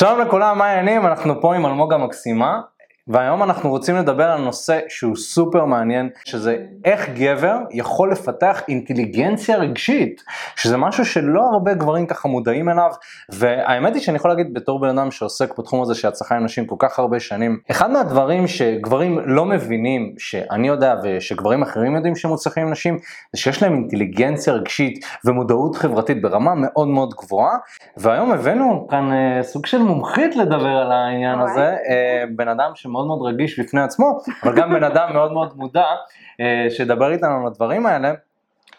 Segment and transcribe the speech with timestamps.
[0.00, 1.06] שלום לכולם, מה העניינים?
[1.06, 2.60] אנחנו פה עם אלמוג המקסימה,
[3.10, 9.56] והיום אנחנו רוצים לדבר על נושא שהוא סופר מעניין, שזה איך גבר יכול לפתח אינטליגנציה
[9.56, 10.22] רגשית,
[10.56, 12.90] שזה משהו שלא הרבה גברים ככה מודעים אליו,
[13.28, 16.66] והאמת היא שאני יכול להגיד בתור בן אדם שעוסק בתחום הזה של הצלחה עם נשים
[16.66, 22.30] כל כך הרבה שנים, אחד מהדברים שגברים לא מבינים, שאני יודע ושגברים אחרים יודעים שהם
[22.30, 22.98] מוצלחים עם נשים,
[23.32, 27.56] זה שיש להם אינטליגנציה רגשית ומודעות חברתית ברמה מאוד מאוד גבוהה,
[27.96, 32.99] והיום הבאנו כאן אה, סוג של מומחית לדבר על העניין הזה, אה, בן אדם שמאוד
[33.06, 35.84] מאוד מאוד רגיש בפני עצמו, אבל גם בן אדם מאוד מאוד מודע,
[36.40, 38.12] אה, שידבר איתנו על הדברים האלה.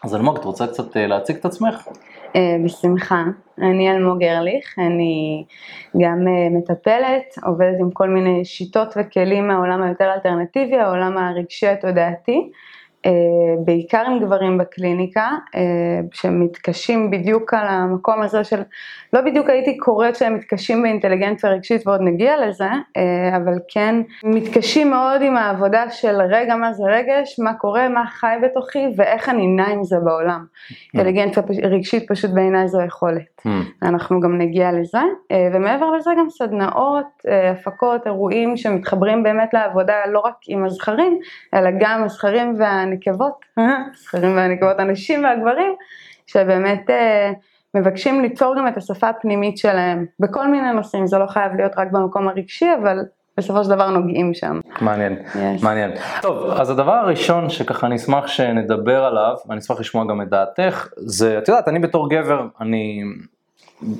[0.04, 1.88] אז אלמוג, את רוצה קצת אה, להציג את עצמך?
[2.36, 3.24] אה, בשמחה.
[3.58, 5.44] אני אלמוג ארליך, אני
[6.02, 6.18] גם
[6.50, 12.50] מטפלת, עובדת עם כל מיני שיטות וכלים מהעולם היותר אלטרנטיבי, העולם הרגשי התודעתי.
[13.06, 13.10] אה,
[13.64, 15.60] בעיקר עם גברים בקליניקה, אה,
[16.12, 18.62] שמתקשים בדיוק על המקום הזה של,
[19.12, 24.90] לא בדיוק הייתי קוראת שהם מתקשים באינטליגנציה רגשית ועוד נגיע לזה, אה, אבל כן מתקשים
[24.90, 29.46] מאוד עם העבודה של רגע מה זה רגש, מה קורה, מה חי בתוכי ואיך אני
[29.46, 30.44] נע עם זה בעולם.
[30.94, 33.42] אינטליגנציה רגשית פשוט בעיניי זו יכולת.
[33.82, 34.98] אנחנו גם נגיע לזה,
[35.52, 37.06] ומעבר לזה גם סדנאות,
[37.50, 41.18] הפקות, אירועים שמתחברים באמת לעבודה לא רק עם הזכרים,
[41.54, 42.84] אלא גם הזכרים וה...
[42.92, 43.44] הנקבות,
[43.94, 45.74] זכרים והנקבות, הנשים והגברים,
[46.26, 47.32] שבאמת אה,
[47.74, 51.88] מבקשים ליצור גם את השפה הפנימית שלהם בכל מיני נושאים, זה לא חייב להיות רק
[51.92, 52.98] במקום הרגשי, אבל
[53.36, 54.60] בסופו של דבר נוגעים שם.
[54.80, 55.64] מעניין, yes.
[55.64, 55.90] מעניין.
[56.22, 60.88] טוב, אז הדבר הראשון שככה אני אשמח שנדבר עליו, ואני אשמח לשמוע גם את דעתך,
[60.96, 63.02] זה, את יודעת, אני בתור גבר, אני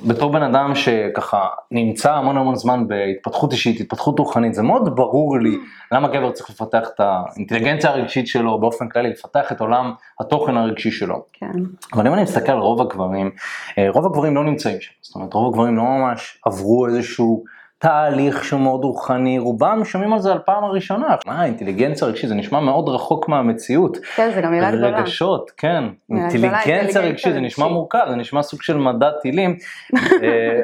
[0.07, 5.39] בתור בן אדם שככה נמצא המון המון זמן בהתפתחות אישית, התפתחות רוחנית, זה מאוד ברור
[5.39, 5.57] לי
[5.91, 10.91] למה גבר צריך לפתח את האינטליגנציה הרגשית שלו, באופן כללי לפתח את עולם התוכן הרגשי
[10.91, 11.25] שלו.
[11.33, 11.51] כן.
[11.93, 13.31] אבל אם אני מסתכל על רוב הגברים,
[13.77, 17.43] אה, רוב הגברים לא נמצאים שם, זאת אומרת רוב הגברים לא ממש עברו איזשהו
[17.83, 21.15] תהליך שהוא מאוד רוחני, רובם שומעים על זה על פעם הראשונה.
[21.25, 23.97] מה, אינטליגנציה רגשית, זה נשמע מאוד רחוק מהמציאות.
[24.15, 24.99] כן, זה גם מילה גדולה.
[24.99, 25.83] רגשות, כן.
[26.11, 29.57] אינטליגנציה רגשית, זה נשמע מורכב, זה נשמע סוג של מדע טילים.
[30.23, 30.61] אה,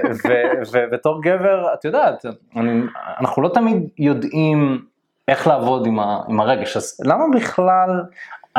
[0.72, 2.26] ובתור גבר, את יודעת,
[3.22, 4.82] אנחנו לא תמיד יודעים
[5.28, 5.86] איך לעבוד
[6.28, 7.90] עם הרגש, אז למה בכלל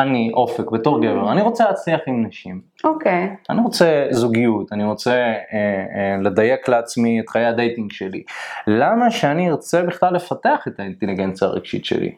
[0.02, 2.60] אני אופק בתור גבר, אני רוצה להצליח עם נשים.
[2.84, 3.26] אוקיי.
[3.26, 3.44] Okay.
[3.50, 8.22] אני רוצה זוגיות, אני רוצה אה, אה, לדייק לעצמי את חיי ה dating שלי.
[8.66, 12.14] למה שאני ארצה בכלל לפתח את האינטליגנציה הרגשית שלי?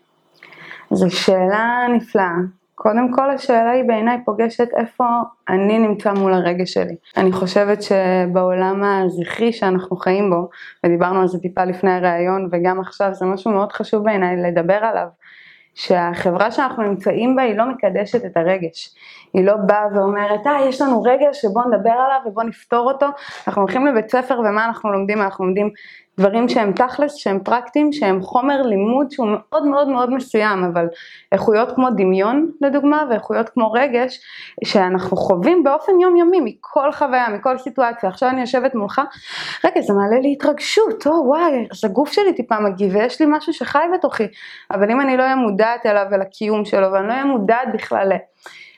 [0.90, 2.34] זו שאלה נפלאה.
[2.74, 5.04] קודם כל השאלה היא בעיניי פוגשת איפה
[5.48, 6.96] אני נמצא מול הרגש שלי.
[7.16, 10.48] אני חושבת שבעולם הזכרי שאנחנו חיים בו,
[10.84, 15.06] ודיברנו על זה טיפה לפני הראיון וגם עכשיו זה משהו מאוד חשוב בעיניי לדבר עליו.
[15.74, 18.94] שהחברה שאנחנו נמצאים בה היא לא מקדשת את הרגש.
[19.34, 23.06] היא לא באה ואומרת, אה, יש לנו רגש שבוא נדבר עליו ובוא נפתור אותו.
[23.46, 25.22] אנחנו הולכים לבית ספר ומה אנחנו לומדים?
[25.22, 25.70] אנחנו לומדים
[26.18, 30.86] דברים שהם תכלס, שהם פרקטיים, שהם חומר לימוד שהוא מאוד מאוד מאוד מסוים, אבל
[31.32, 34.20] איכויות כמו דמיון לדוגמה, ואיכויות כמו רגש,
[34.64, 38.08] שאנחנו חווים באופן יומיומי, מכל חוויה, מכל סיטואציה.
[38.08, 39.00] עכשיו אני יושבת מולך,
[39.64, 43.52] רגע, זה מעלה לי התרגשות, או וואי, אז הגוף שלי טיפה מגיב, ויש לי משהו
[43.52, 44.26] שחי בתוכי,
[44.70, 48.12] אבל אם אני לא אהיה מודעת אליו ולקיום שלו, ואני לא אהיה מודעת בכלל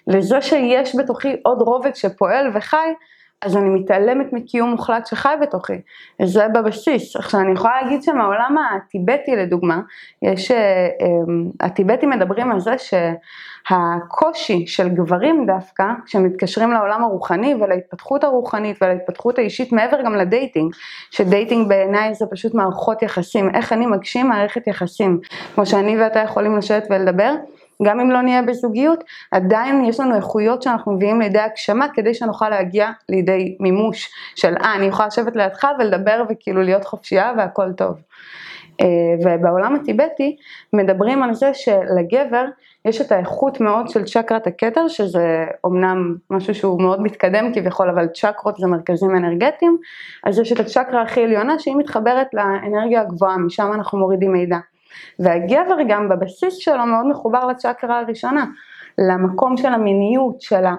[0.06, 2.94] לזה שיש בתוכי עוד רובד שפועל וחי,
[3.44, 5.80] אז אני מתעלמת מקיום מוחלט שחי בתוכי,
[6.22, 7.16] זה בבסיס.
[7.16, 9.80] עכשיו אני יכולה להגיד שמהעולם הטיבטי לדוגמה,
[10.22, 10.86] יש, אה, אה,
[11.60, 19.72] הטיבטים מדברים על זה שהקושי של גברים דווקא, כשמתקשרים לעולם הרוחני ולהתפתחות הרוחנית ולהתפתחות האישית
[19.72, 20.74] מעבר גם לדייטינג,
[21.10, 25.20] שדייטינג בעיניי זה פשוט מערכות יחסים, איך אני מגשים מערכת יחסים,
[25.54, 27.34] כמו שאני ואתה יכולים לשבת ולדבר,
[27.82, 32.48] גם אם לא נהיה בזוגיות, עדיין יש לנו איכויות שאנחנו מביאים לידי הגשמה כדי שנוכל
[32.48, 38.00] להגיע לידי מימוש של אה אני יכולה לשבת לידך ולדבר וכאילו להיות חופשייה והכל טוב.
[38.80, 38.86] אה,
[39.24, 40.36] ובעולם הטיבטי
[40.72, 42.44] מדברים על זה שלגבר
[42.84, 48.06] יש את האיכות מאוד של צ'קרת הכתר שזה אומנם משהו שהוא מאוד מתקדם כביכול אבל
[48.06, 49.78] צ'קרות זה מרכזים אנרגטיים
[50.24, 54.58] אז יש את הצ'קרה הכי עליונה שהיא מתחברת לאנרגיה הגבוהה משם אנחנו מורידים מידע
[55.18, 58.44] והגבר גם בבסיס שלו מאוד מחובר לצ'קרה הראשונה,
[58.98, 60.74] למקום של המיניות, של, ה,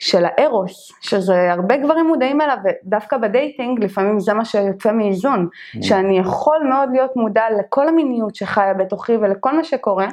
[0.00, 5.78] של הארוס, שזה הרבה גברים מודעים אליו, ודווקא בדייטינג לפעמים זה מה שיוצא מאיזון, mm.
[5.82, 10.06] שאני יכול מאוד להיות מודע לכל המיניות שחיה בתוכי ולכל מה שקורה,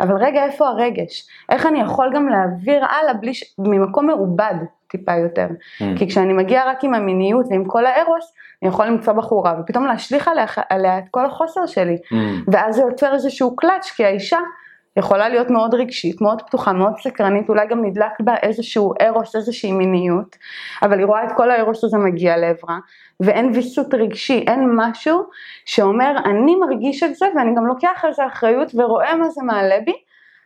[0.00, 1.26] אבל רגע איפה הרגש?
[1.48, 3.54] איך אני יכול גם להעביר הלאה בלי ש...
[3.58, 4.54] ממקום מעובד
[4.88, 5.46] טיפה יותר?
[5.48, 5.84] Mm.
[5.98, 8.32] כי כשאני מגיע רק עם המיניות ועם כל הארוס,
[8.62, 12.16] אני יכול למצוא בחורה ופתאום להשליך עליה, עליה את כל החוסר שלי, mm.
[12.52, 14.38] ואז זה יוצר איזשהו קלאץ' כי האישה
[14.96, 19.72] יכולה להיות מאוד רגשית, מאוד פתוחה, מאוד סקרנית, אולי גם נדלק בה איזשהו ארוס, איזושהי
[19.72, 20.36] מיניות,
[20.82, 22.78] אבל היא רואה את כל הארוס הזה מגיע לעברה,
[23.20, 25.22] ואין ויסות רגשי, אין משהו
[25.64, 29.76] שאומר אני מרגיש את זה ואני גם לוקח על זה אחריות ורואה מה זה מעלה
[29.86, 29.92] בי,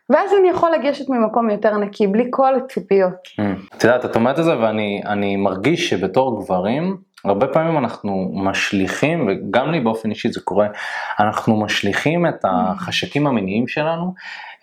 [0.09, 3.27] ואז אני יכול לגשת ממקום יותר נקי, בלי כל הציפיות.
[3.39, 3.75] Mm.
[3.77, 9.71] את יודעת, את אומרת את זה ואני מרגיש שבתור גברים, הרבה פעמים אנחנו משליכים, וגם
[9.71, 10.67] לי באופן אישי זה קורה,
[11.19, 14.13] אנחנו משליכים את החשקים המיניים שלנו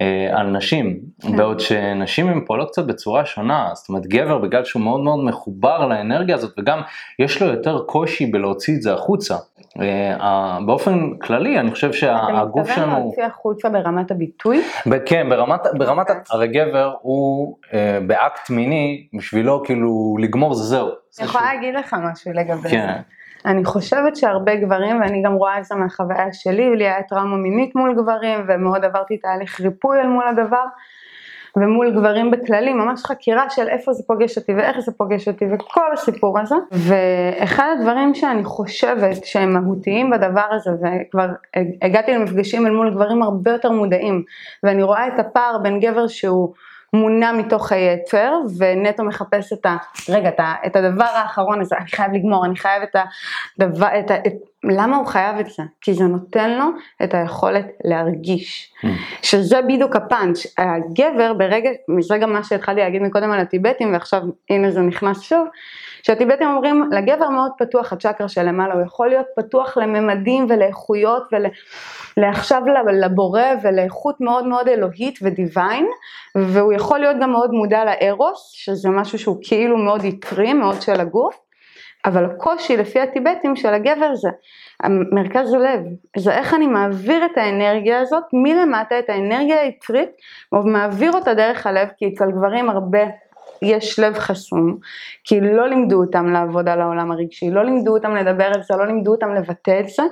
[0.00, 1.36] אה, על נשים, כן.
[1.36, 5.86] בעוד שנשים הן פועלות קצת בצורה שונה, זאת אומרת גבר בגלל שהוא מאוד מאוד מחובר
[5.86, 6.80] לאנרגיה הזאת וגם
[7.18, 9.36] יש לו יותר קושי בלהוציא את זה החוצה.
[9.80, 12.82] אה, באופן כללי אני חושב שהגוף שלנו...
[12.82, 14.62] אתה מתכוון להוציא החוצה ברמת הביטוי?
[15.06, 20.99] כן, ברמת, ברמת הרי גבר הוא אה, באקט מיני בשבילו כאילו לגמור זה זהו.
[21.18, 22.86] אני יכולה להגיד לך משהו לגבי כן.
[22.86, 23.02] זה.
[23.46, 27.74] אני חושבת שהרבה גברים, ואני גם רואה את זה מהחוויה שלי, לי היה טראומה מינית
[27.74, 30.64] מול גברים, ומאוד עברתי תהליך ריפוי אל מול הדבר,
[31.56, 35.92] ומול גברים בכללי, ממש חקירה של איפה זה פוגש אותי ואיך זה פוגש אותי וכל
[35.92, 36.54] הסיפור הזה.
[36.72, 41.26] ואחד הדברים שאני חושבת שהם מהותיים בדבר הזה, וכבר
[41.82, 44.22] הגעתי למפגשים אל מול גברים הרבה יותר מודעים,
[44.62, 46.54] ואני רואה את הפער בין גבר שהוא
[46.92, 49.76] מונע מתוך היצר ונטו מחפש את ה...
[50.08, 50.30] רגע,
[50.66, 52.96] את, הדבר האחרון הזה, אני חייב לגמור, אני חייב את
[53.58, 54.14] הדבר, את ה...
[54.14, 54.32] את,
[54.64, 55.62] למה הוא חייב את זה?
[55.80, 56.64] כי זה נותן לו
[57.04, 58.86] את היכולת להרגיש, mm.
[59.22, 60.46] שזה בדיוק הפאנץ'.
[60.58, 61.70] הגבר ברגע,
[62.00, 65.48] זה גם מה שהתחלתי להגיד מקודם על הטיבטים ועכשיו הנה זה נכנס שוב,
[66.02, 71.22] שהטיבטים אומרים לגבר מאוד פתוח הצ'קרה שלמעלה, הוא יכול להיות פתוח לממדים ולאיכויות
[72.16, 72.62] ולעכשיו
[73.00, 75.86] לבורא ולאיכות מאוד מאוד אלוהית ודיוויין,
[76.34, 81.00] והוא יכול להיות גם מאוד מודע לארוס, שזה משהו שהוא כאילו מאוד יתרי, מאוד של
[81.00, 81.49] הגוף.
[82.04, 84.28] אבל הקושי לפי הטיבטים של הגבר זה
[85.12, 85.80] מרכז הלב,
[86.16, 90.10] זה איך אני מעביר את האנרגיה הזאת מלמטה, את האנרגיה היצרית,
[90.52, 93.00] ומעביר אותה דרך הלב, כי אצל גברים הרבה
[93.62, 94.76] יש לב חסום,
[95.24, 98.86] כי לא לימדו אותם לעבוד על העולם הרגשי, לא לימדו אותם לדבר על זה, לא
[98.86, 100.02] לימדו אותם לבטא את זה,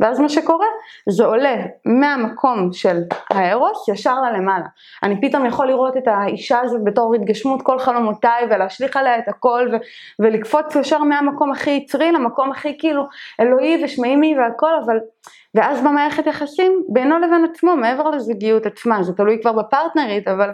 [0.00, 0.66] ואז מה שקורה,
[1.08, 2.98] זה עולה מהמקום של
[3.30, 4.66] הארוס ישר ללמעלה.
[5.02, 9.68] אני פתאום יכול לראות את האישה הזאת בתור התגשמות כל חלומותיי ולהשליך עליה את הכל
[9.72, 9.76] ו-
[10.18, 13.02] ולקפוץ ישר מהמקום הכי יצרי למקום הכי כאילו
[13.40, 14.98] אלוהי ושמיימי והכל, אבל...
[15.54, 20.50] ואז במערכת יחסים בינו לבין עצמו, מעבר לזוגיות עצמה, זה תלוי כבר בפרטנרית, אבל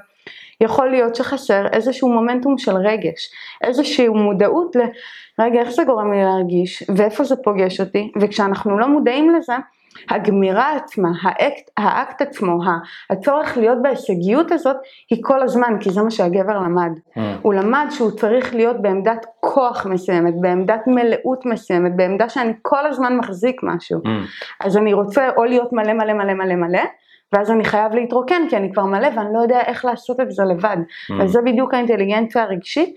[0.61, 3.31] יכול להיות שחסר איזשהו מומנטום של רגש,
[3.63, 4.81] איזושהי מודעות ל...
[5.39, 9.55] רגע, איך זה גורם לי להרגיש, ואיפה זה פוגש אותי, וכשאנחנו לא מודעים לזה,
[10.11, 12.59] הגמירה עצמה, האקט, האקט עצמו,
[13.11, 14.77] הצורך להיות בהישגיות הזאת,
[15.11, 16.91] היא כל הזמן, כי זה מה שהגבר למד.
[16.97, 17.21] Mm.
[17.43, 23.17] הוא למד שהוא צריך להיות בעמדת כוח מסוימת, בעמדת מלאות מסוימת, בעמדה שאני כל הזמן
[23.17, 24.01] מחזיק משהו.
[24.05, 24.09] Mm.
[24.61, 26.83] אז אני רוצה או להיות מלא מלא מלא מלא מלא,
[27.33, 30.45] ואז אני חייב להתרוקן כי אני כבר מלא ואני לא יודע איך לעשות את זה
[30.45, 30.77] לבד.
[30.77, 31.23] Mm.
[31.23, 32.95] וזה בדיוק האינטליגנציה הרגשית.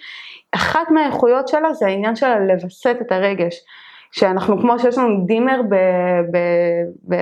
[0.51, 3.55] אחת מהאיכויות שלה זה העניין שלה לווסת את הרגש.
[4.11, 5.75] שאנחנו כמו שיש לנו דימר ב...
[6.31, 6.37] ב,
[7.07, 7.13] ב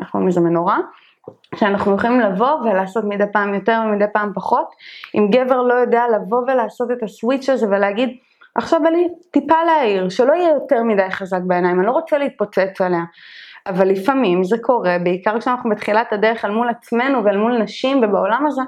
[0.00, 0.78] איך קוראים לזה מנורה,
[1.54, 4.66] שאנחנו יכולים לבוא ולעשות מדי פעם יותר ומדי פעם פחות.
[5.14, 8.16] אם גבר לא יודע לבוא ולעשות את הסוויץ' הזה ולהגיד
[8.54, 12.80] עכשיו בא לי טיפה להעיר, שלא יהיה יותר מדי חזק בעיניים, אני לא רוצה להתפוצץ
[12.80, 13.04] עליה.
[13.66, 18.46] אבל לפעמים זה קורה, בעיקר כשאנחנו בתחילת הדרך אל מול עצמנו ואל מול נשים ובעולם
[18.46, 18.62] הזה,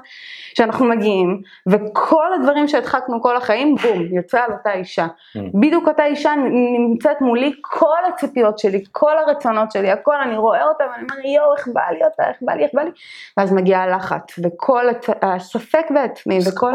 [0.57, 5.05] שאנחנו מגיעים, וכל הדברים שהדחקנו כל החיים, בום, יוצא על אותה אישה.
[5.05, 5.39] Mm.
[5.61, 6.33] בדיוק אותה אישה
[6.79, 11.55] נמצאת מולי, כל הציפיות שלי, כל הרצונות שלי, הכל, אני רואה אותה ואני אומר, יואו,
[11.57, 12.91] איך בא לי אותה, איך בא לי, איך בא לי,
[13.37, 14.85] ואז מגיע הלחץ, וכל
[15.21, 16.71] הספק בעצמי, וכל...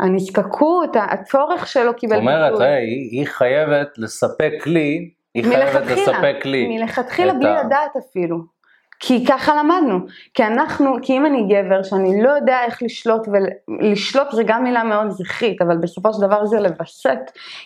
[0.00, 2.32] הנזקקות, הצורך שלו קיבל ביטוי.
[2.32, 6.78] זאת אומרת, היי, היא חייבת לספק לי היא חייבת לספק לי.
[6.78, 7.62] מלכתחילה בלי ה...
[7.62, 8.54] לדעת אפילו.
[9.00, 9.98] כי ככה למדנו,
[10.34, 14.84] כי אנחנו, כי אם אני גבר שאני לא יודע איך לשלוט, ולשלוט זה גם מילה
[14.84, 17.18] מאוד זכרית, אבל בסופו של דבר זה לווסת,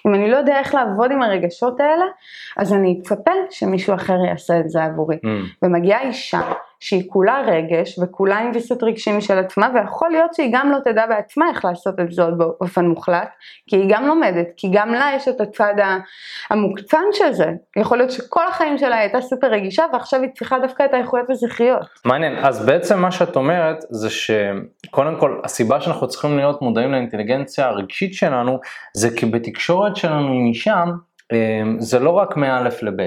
[0.06, 2.04] אם אני לא יודע איך לעבוד עם הרגשות האלה,
[2.56, 5.16] אז אני אצפה שמישהו אחר יעשה את זה עבורי.
[5.16, 5.28] Mm.
[5.62, 6.40] ומגיעה אישה
[6.80, 11.06] שהיא כולה רגש וכולה עם ויסות רגשי משל עצמה ויכול להיות שהיא גם לא תדע
[11.06, 13.28] בעצמה איך לעשות את זה באופן מוחלט
[13.66, 15.74] כי היא גם לומדת, כי גם לה יש את הצד
[16.50, 20.84] המוקצן של זה, יכול להיות שכל החיים שלה הייתה סופר רגישה ועכשיו היא צריכה דווקא
[20.84, 21.86] את האיכויות הזכריות.
[22.04, 27.66] מעניין, אז בעצם מה שאת אומרת זה שקודם כל הסיבה שאנחנו צריכים להיות מודעים לאינטליגנציה
[27.66, 28.58] הרגשית שלנו
[28.96, 30.84] זה כי בתקשורת שלנו אישה
[31.32, 33.06] אה, זה לא רק מא' לב',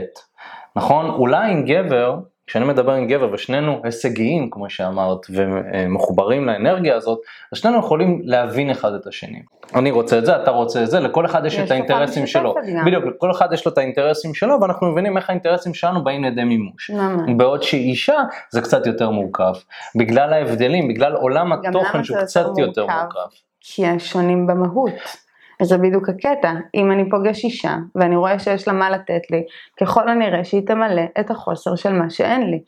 [0.76, 1.10] נכון?
[1.10, 2.16] אולי עם גבר
[2.52, 7.20] כשאני מדבר עם גבר ושנינו הישגיים, כמו שאמרת, ומחוברים לאנרגיה הזאת,
[7.52, 9.42] אז שנינו יכולים להבין אחד את השני.
[9.76, 12.56] אני רוצה את זה, אתה רוצה את זה, לכל אחד יש, יש את האינטרסים שלו.
[12.86, 16.44] בדיוק, לכל אחד יש לו את האינטרסים שלו, ואנחנו מבינים איך האינטרסים שלנו באים לידי
[16.44, 16.90] מימוש.
[16.90, 17.30] ממש.
[17.38, 18.18] בעוד שאישה
[18.50, 19.54] זה קצת יותר מורכב,
[19.96, 23.36] בגלל ההבדלים, בגלל עולם התוכן שהוא קצת יותר מורכב.
[23.60, 24.92] כי הם שונים במהות.
[25.62, 29.44] אז זה בדיוק הקטע, אם אני פוגש אישה ואני רואה שיש לה מה לתת לי,
[29.82, 32.60] ככל הנראה שהיא תמלא את החוסר של מה שאין לי.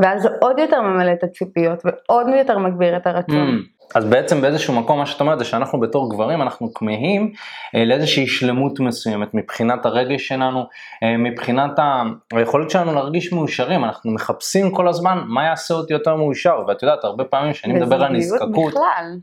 [0.00, 3.58] ואז זה עוד יותר ממלא את הציפיות ועוד יותר מגביר את הרצון.
[3.58, 3.79] Mm.
[3.94, 7.32] אז בעצם באיזשהו מקום מה שאת אומרת זה שאנחנו בתור גברים אנחנו כמהים
[7.74, 10.66] אה, לאיזושהי שלמות מסוימת מבחינת הרגש שלנו,
[11.02, 11.78] אה, מבחינת
[12.32, 17.04] היכולת שלנו להרגיש מאושרים, אנחנו מחפשים כל הזמן מה יעשה אותי יותר מאושר, ואת יודעת
[17.04, 18.74] הרבה פעמים כשאני מדבר על נזקקות,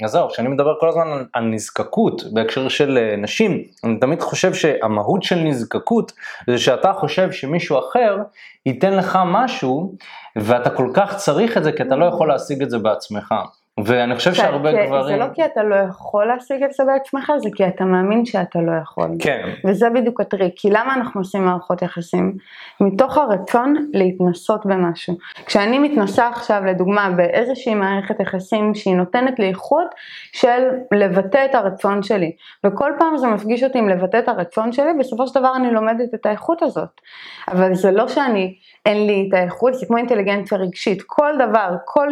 [0.03, 4.21] אז זהו, כשאני מדבר כל הזמן על, על נזקקות בהקשר של אה, נשים, אני תמיד
[4.21, 6.11] חושב שהמהות של נזקקות
[6.47, 8.17] זה שאתה חושב שמישהו אחר
[8.65, 9.95] ייתן לך משהו
[10.35, 13.33] ואתה כל כך צריך את זה כי אתה לא יכול להשיג את זה בעצמך.
[13.85, 15.07] ואני חושב שהרבה כי, גברים...
[15.07, 18.59] זה לא כי אתה לא יכול להשיג את זה בעצמך, זה כי אתה מאמין שאתה
[18.59, 19.07] לא יכול.
[19.19, 19.49] כן.
[19.65, 22.37] וזה בדיוק הטריק, כי למה אנחנו עושים מערכות יחסים?
[22.81, 25.17] מתוך הרצון להתנסות במשהו.
[25.45, 29.95] כשאני מתנסה עכשיו לדוגמה באיזושהי מערכת יחסים שהיא נותנת לי איכות
[30.31, 32.31] של לבטא את הרצון שלי,
[32.63, 36.13] וכל פעם זה מפגיש אותי עם לבטא את הרצון שלי, בסופו של דבר אני לומדת
[36.13, 37.01] את האיכות הזאת.
[37.47, 38.55] אבל זה לא שאני,
[38.85, 42.07] אין לי את האיכות, זה כמו אינטליגנציה רגשית, כל דבר, כל...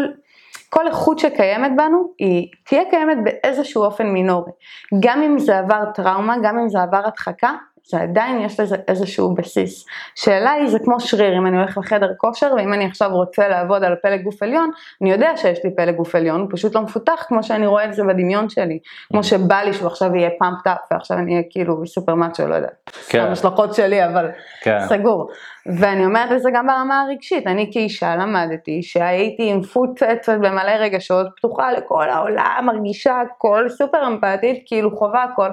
[0.69, 4.51] כל איכות שקיימת בנו היא תהיה קיימת באיזשהו אופן מינורי.
[5.00, 7.51] גם אם זה עבר טראומה, גם אם זה עבר הדחקה,
[7.88, 9.85] זה עדיין יש לזה איזשהו בסיס.
[10.15, 13.83] שאלה היא זה כמו שריר, אם אני הולך לחדר כושר ואם אני עכשיו רוצה לעבוד
[13.83, 14.71] על פלג גוף עליון,
[15.01, 17.93] אני יודע שיש לי פלג גוף עליון, הוא פשוט לא מפותח כמו שאני רואה את
[17.93, 18.79] זה בדמיון שלי.
[19.12, 22.55] כמו שבא לי שהוא עכשיו יהיה פאמפט אפ ועכשיו אני אהיה כאילו סופר מאצ'ו, לא
[22.55, 22.91] יודעת.
[23.09, 23.19] כן.
[23.19, 24.29] המשלחות שלי אבל
[24.62, 24.79] כן.
[24.88, 25.29] סגור.
[25.65, 31.27] ואני אומרת את זה גם ברמה הרגשית, אני כאישה למדתי שהייתי עם פוצצת במלא רגשות,
[31.38, 35.50] פתוחה לכל העולם, מרגישה הכל, סופר אמפתית, כאילו חובה הכל,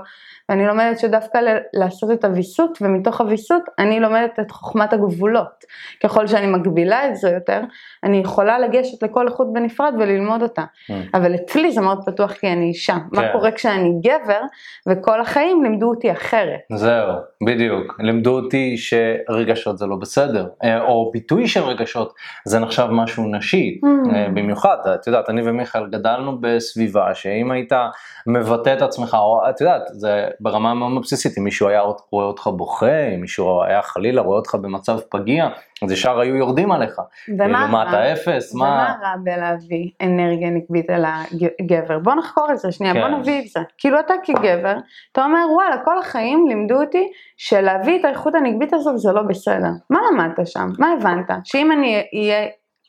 [0.48, 1.38] ואני לומדת שדווקא
[1.74, 5.64] לעשות את הוויסות, ומתוך הוויסות אני לומדת את חוכמת הגבולות.
[6.02, 7.60] ככל שאני מגבילה את זה יותר,
[8.04, 10.62] אני יכולה לגשת לכל איכות בנפרד וללמוד אותה.
[10.62, 10.92] Mm.
[11.14, 12.92] אבל אצלי זה מאוד פתוח כי אני אישה.
[12.92, 13.20] כן.
[13.20, 14.40] מה קורה כשאני גבר,
[14.86, 16.60] וכל החיים לימדו אותי אחרת.
[16.72, 17.12] זהו,
[17.46, 17.96] בדיוק.
[18.00, 23.80] לימדו אותי שרגשות זה לא בסדר, אה, או ביטוי של רגשות זה נחשב משהו נשי.
[23.84, 24.14] Mm.
[24.14, 27.72] אה, במיוחד, את יודעת, אני ומיכאל גדלנו בסביבה שאם היית
[28.26, 32.46] מבטא את עצמך, או את יודעת, זה ברמה מאוד בסיסית, אם מישהו היה רואה אותך
[32.46, 35.48] בוכה, אם מישהו היה חלילה רואה אותך במצב פגיע,
[35.82, 37.00] אז ישר היו יורדים עליך.
[37.38, 38.54] ומה מה אתה אפס?
[38.54, 38.64] מה...
[38.64, 41.98] ומה רע בלהביא אנרגיה נקבית על הגבר?
[41.98, 43.00] בוא נחקור את זה שנייה, כן.
[43.00, 43.60] בוא נביא את זה.
[43.78, 44.74] כאילו אתה כגבר,
[45.12, 49.70] אתה אומר וואלה, כל החיים לימדו אותי שלהביא את האיכות הנקבית הזאת זה לא בסדר.
[49.92, 50.68] מה למדת שם?
[50.78, 51.30] מה הבנת?
[51.44, 52.46] שאם אני אהיה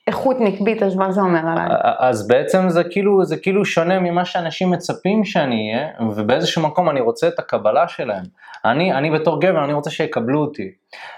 [0.08, 1.68] איכות נקבית, אז מה זה אומר עליי?
[2.00, 7.02] אז בעצם זה כאילו, זה כאילו שונה ממה שאנשים מצפים שאני אהיה, ובאיזשהו מקום אני
[7.02, 8.24] רוצה את הקבלה שלהם.
[8.66, 10.72] אני, אני בתור גבר, אני רוצה שיקבלו אותי,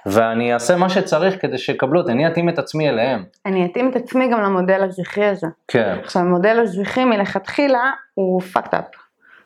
[0.06, 3.24] ואני אעשה מה שצריך כדי שיקבלו אותי, אני אתאים את עצמי אליהם.
[3.46, 5.48] אני אתאים את עצמי גם למודל הזכרי הזה.
[5.68, 5.98] כן.
[6.04, 8.98] עכשיו, המודל הזכרי מלכתחילה הוא fucked up.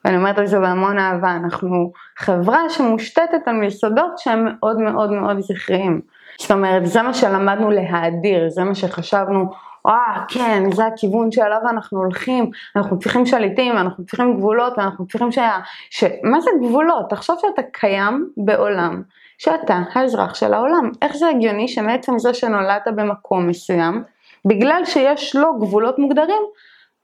[0.05, 5.39] ואני אומרת את זה בהמון אהבה, אנחנו חברה שמושתתת על יסודות שהם מאוד מאוד מאוד
[5.39, 6.01] זכריים.
[6.39, 9.45] זאת אומרת, זה מה שלמדנו להאדיר, זה מה שחשבנו,
[9.87, 15.31] אה, כן, זה הכיוון שעליו אנחנו הולכים, אנחנו צריכים שליטים, אנחנו צריכים גבולות, ואנחנו צריכים
[15.31, 15.57] שה...
[15.89, 16.03] ש...
[16.23, 17.09] מה זה גבולות?
[17.09, 19.01] תחשוב שאתה קיים בעולם,
[19.37, 20.91] שאתה האזרח של העולם.
[21.01, 24.03] איך זה הגיוני שמעצם זה שנולדת במקום מסוים,
[24.45, 26.41] בגלל שיש לו גבולות מוגדרים,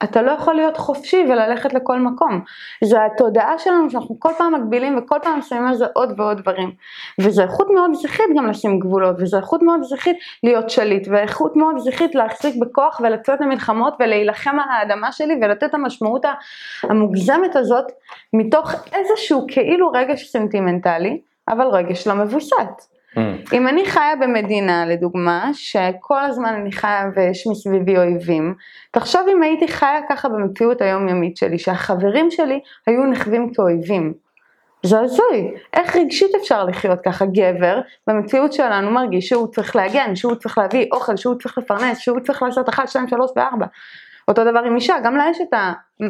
[0.06, 2.42] אתה לא יכול להיות חופשי וללכת לכל מקום.
[2.84, 6.72] זה התודעה שלנו שאנחנו כל פעם מגבילים וכל פעם שמים על זה עוד ועוד דברים.
[7.20, 11.76] וזו איכות מאוד זכרית גם לשים גבולות, וזו איכות מאוד זכרית להיות שליט, ואיכות מאוד
[11.78, 16.26] זכרית להחזיק בכוח ולצאת למלחמות ולהילחם על האדמה שלי ולתת את המשמעות
[16.84, 17.86] המוגזמת הזאת
[18.34, 22.95] מתוך איזשהו כאילו רגש סנטימנטלי, אבל רגש לא מבוסת.
[23.16, 23.20] Mm.
[23.54, 28.54] אם אני חיה במדינה, לדוגמה, שכל הזמן אני חיה ויש מסביבי אויבים,
[28.92, 34.14] תחשוב אם הייתי חיה ככה במציאות היומיומית שלי, שהחברים שלי היו נחווים כאויבים.
[34.84, 40.36] זה הזוי, איך רגשית אפשר לחיות ככה גבר במציאות שלנו מרגיש שהוא צריך להגן, שהוא
[40.36, 43.66] צריך להביא אוכל, שהוא צריך לפרנס, שהוא צריך לעשות 1, 2, 3 ו-4
[44.28, 45.54] אותו דבר עם אישה, גם לה יש את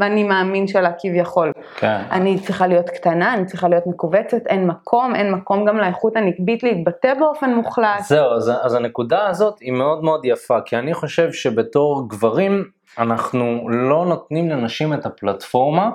[0.02, 1.52] האני מאמין שלה כביכול.
[1.76, 2.02] כן.
[2.12, 6.64] אני צריכה להיות קטנה, אני צריכה להיות מכווצת, אין מקום, אין מקום גם לאיכות הנקבית
[6.64, 8.04] להתבטא באופן מוחלט.
[8.04, 12.64] זהו, אז, אז הנקודה הזאת היא מאוד מאוד יפה, כי אני חושב שבתור גברים
[12.98, 15.90] אנחנו לא נותנים לנשים את הפלטפורמה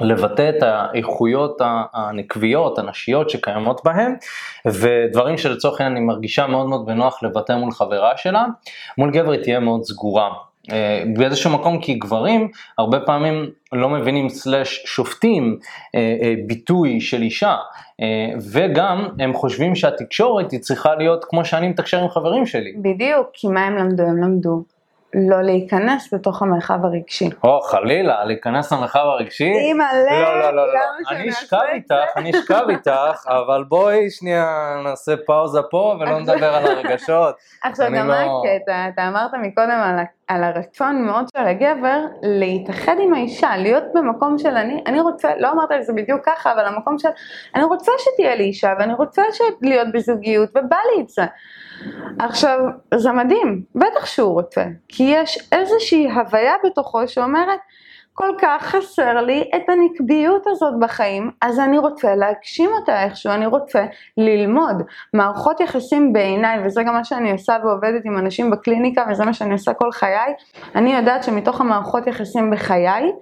[0.00, 1.60] לבטא את האיכויות
[1.94, 4.14] הנקביות, הנשיות שקיימות בהם,
[4.66, 8.44] ודברים שלצורך העניין אני מרגישה מאוד מאוד בנוח לבטא מול חברה שלה,
[8.98, 10.30] מול גבר היא תהיה מאוד סגורה.
[10.72, 15.58] אה, באיזשהו מקום כי גברים הרבה פעמים לא מבינים סלאש שופטים
[15.94, 17.56] אה, אה, ביטוי של אישה
[18.52, 22.72] וגם הם חושבים שהתקשורת היא צריכה להיות כמו שאני מתקשר עם חברים שלי.
[22.82, 24.02] בדיוק, כי מה הם למדו?
[24.02, 24.62] הם למדו
[25.14, 27.30] לא להיכנס בתוך המרחב הרגשי.
[27.44, 29.52] או חלילה, להיכנס למרחב הרגשי?
[29.52, 30.80] אימא לב, לא, לא, לא, לא,
[31.10, 36.66] אני אשכב איתך, אני אשכב איתך, אבל בואי שנייה נעשה פאוזה פה ולא נדבר על
[36.66, 37.34] הרגשות.
[37.64, 42.96] עכשיו גם מה לא- הקטע, אתה אמרת מקודם על, על הרצון מאוד של הגבר להתאחד
[43.00, 46.64] עם האישה, להיות במקום של אני, אני רוצה, לא אמרת את זה בדיוק ככה, אבל
[46.64, 47.08] המקום של
[47.54, 49.22] אני רוצה שתהיה לי אישה ואני רוצה
[49.62, 51.24] להיות בזוגיות ובא לי את זה.
[52.18, 52.58] עכשיו,
[52.94, 57.60] זה מדהים, בטח שהוא רוצה, כי יש איזושהי הוויה בתוכו שאומרת,
[58.16, 63.46] כל כך חסר לי את הנקביות הזאת בחיים, אז אני רוצה להגשים אותה איכשהו, אני
[63.46, 64.82] רוצה ללמוד.
[65.14, 69.52] מערכות יחסים בעיניי, וזה גם מה שאני עושה ועובדת עם אנשים בקליניקה, וזה מה שאני
[69.52, 70.34] עושה כל חיי,
[70.74, 73.12] אני יודעת שמתוך המערכות יחסים בחיי,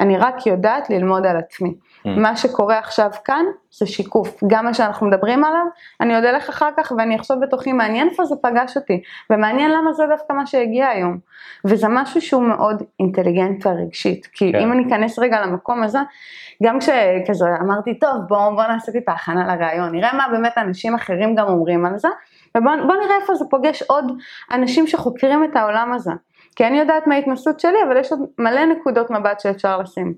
[0.00, 1.74] אני רק יודעת ללמוד על עצמי.
[2.06, 2.08] Mm.
[2.08, 5.66] מה שקורה עכשיו כאן זה שיקוף, גם מה שאנחנו מדברים עליו,
[6.00, 9.92] אני עוד אלך אחר כך ואני אחשוב בתוכי מעניין איפה זה פגש אותי, ומעניין למה
[9.92, 11.18] זה דווקא מה שהגיע היום,
[11.64, 14.58] וזה משהו שהוא מאוד אינטליגנטיה רגשית, כי כן.
[14.58, 15.98] אם אני אכנס רגע למקום הזה,
[16.62, 21.34] גם כשכזה אמרתי טוב בואו בוא נעשה טיפה הכנה לרעיון, נראה מה באמת אנשים אחרים
[21.34, 22.08] גם אומרים על זה,
[22.56, 24.04] ובואו נראה איפה זה פוגש עוד
[24.52, 26.12] אנשים שחוקרים את העולם הזה.
[26.60, 30.14] אני יודעת מההתנסות שלי, אבל יש עוד מלא נקודות מבט שאפשר לשים.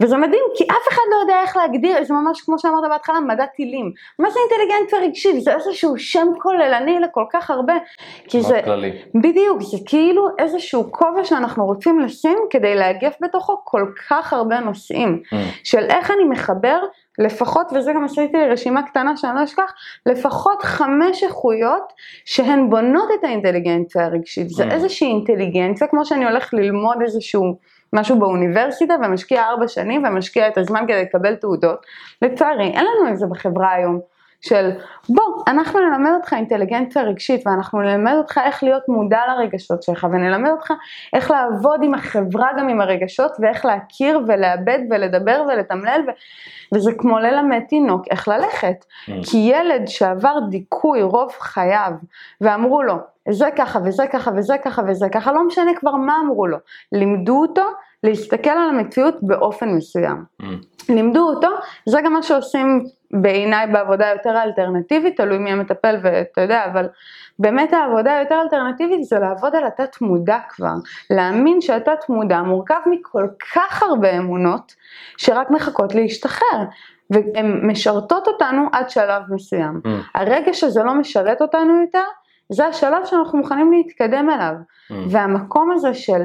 [0.00, 3.46] וזה מדהים, כי אף אחד לא יודע איך להגדיר, זה ממש כמו שאמרת בהתחלה, מדע
[3.46, 3.92] טילים.
[4.18, 5.40] מה זה אינטליגנט ורגשי?
[5.40, 7.74] זה איזשהו שם כוללני לכל כך הרבה.
[8.28, 9.02] כי זה, כללי.
[9.14, 15.22] בדיוק, זה כאילו איזשהו כובע שאנחנו רוצים לשים כדי לאגף בתוכו כל כך הרבה נושאים.
[15.24, 15.36] Mm.
[15.64, 16.78] של איך אני מחבר
[17.18, 19.72] לפחות, וזה גם עשיתי רשימה קטנה שאני לא אשכח,
[20.06, 21.92] לפחות חמש איכויות
[22.24, 24.50] שהן בונות את האינטליגנציה הרגשית.
[24.50, 24.70] זה mm.
[24.72, 27.56] איזושהי אינטליגנציה, כמו שאני הולך ללמוד איזשהו
[27.92, 31.86] משהו באוניברסיטה ומשקיע ארבע שנים ומשקיע את הזמן כדי לקבל תעודות.
[32.22, 34.11] לצערי, אין לנו את זה בחברה היום.
[34.42, 34.70] של
[35.08, 40.50] בוא, אנחנו נלמד אותך אינטליגנציה רגשית ואנחנו נלמד אותך איך להיות מודע לרגשות שלך ונלמד
[40.50, 40.72] אותך
[41.12, 46.10] איך לעבוד עם החברה גם עם הרגשות ואיך להכיר ולאבד ולדבר ולתמלל ו...
[46.74, 48.84] וזה כמו ללמד תינוק איך ללכת.
[48.84, 49.12] Mm.
[49.30, 51.92] כי ילד שעבר דיכוי רוב חייו
[52.40, 52.94] ואמרו לו
[53.30, 56.56] זה ככה וזה ככה וזה ככה וזה ככה, לא משנה כבר מה אמרו לו,
[56.92, 57.62] לימדו אותו
[58.02, 60.24] להסתכל על המציאות באופן מסוים.
[60.42, 60.44] Mm.
[60.88, 61.48] לימדו אותו,
[61.86, 66.88] זה גם מה שעושים בעיניי בעבודה יותר אלטרנטיבית, תלוי מי המטפל ואתה יודע, אבל
[67.38, 70.74] באמת העבודה היותר אלטרנטיבית זה לעבוד על התת מודע כבר,
[71.10, 74.74] להאמין שהתת מודע מורכב מכל כך הרבה אמונות
[75.16, 76.64] שרק מחכות להשתחרר.
[77.10, 79.80] והן משרתות אותנו עד שלב מסוים.
[79.84, 79.88] Mm.
[80.14, 82.04] הרגע שזה לא משרת אותנו יותר,
[82.48, 84.54] זה השלב שאנחנו מוכנים להתקדם אליו.
[84.54, 84.94] Mm.
[85.10, 86.22] והמקום הזה של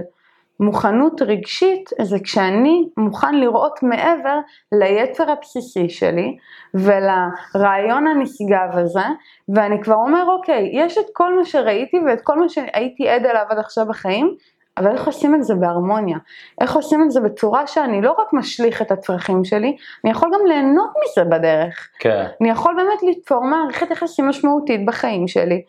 [0.60, 4.40] מוכנות רגשית זה כשאני מוכן לראות מעבר
[4.72, 6.38] ליצר הבסיסי שלי
[6.74, 9.06] ולרעיון הנשגב הזה
[9.50, 13.46] ואני כבר אומר אוקיי יש את כל מה שראיתי ואת כל מה שהייתי עד אליו
[13.50, 14.36] עד עכשיו בחיים
[14.78, 16.18] אבל איך עושים את זה בהרמוניה?
[16.62, 20.46] איך עושים את זה בצורה שאני לא רק משליך את הצרכים שלי, אני יכול גם
[20.48, 21.90] ליהנות מזה בדרך.
[22.00, 22.26] כן.
[22.42, 25.62] אני יכול באמת ליצור מערכת יחסים משמעותית בחיים שלי,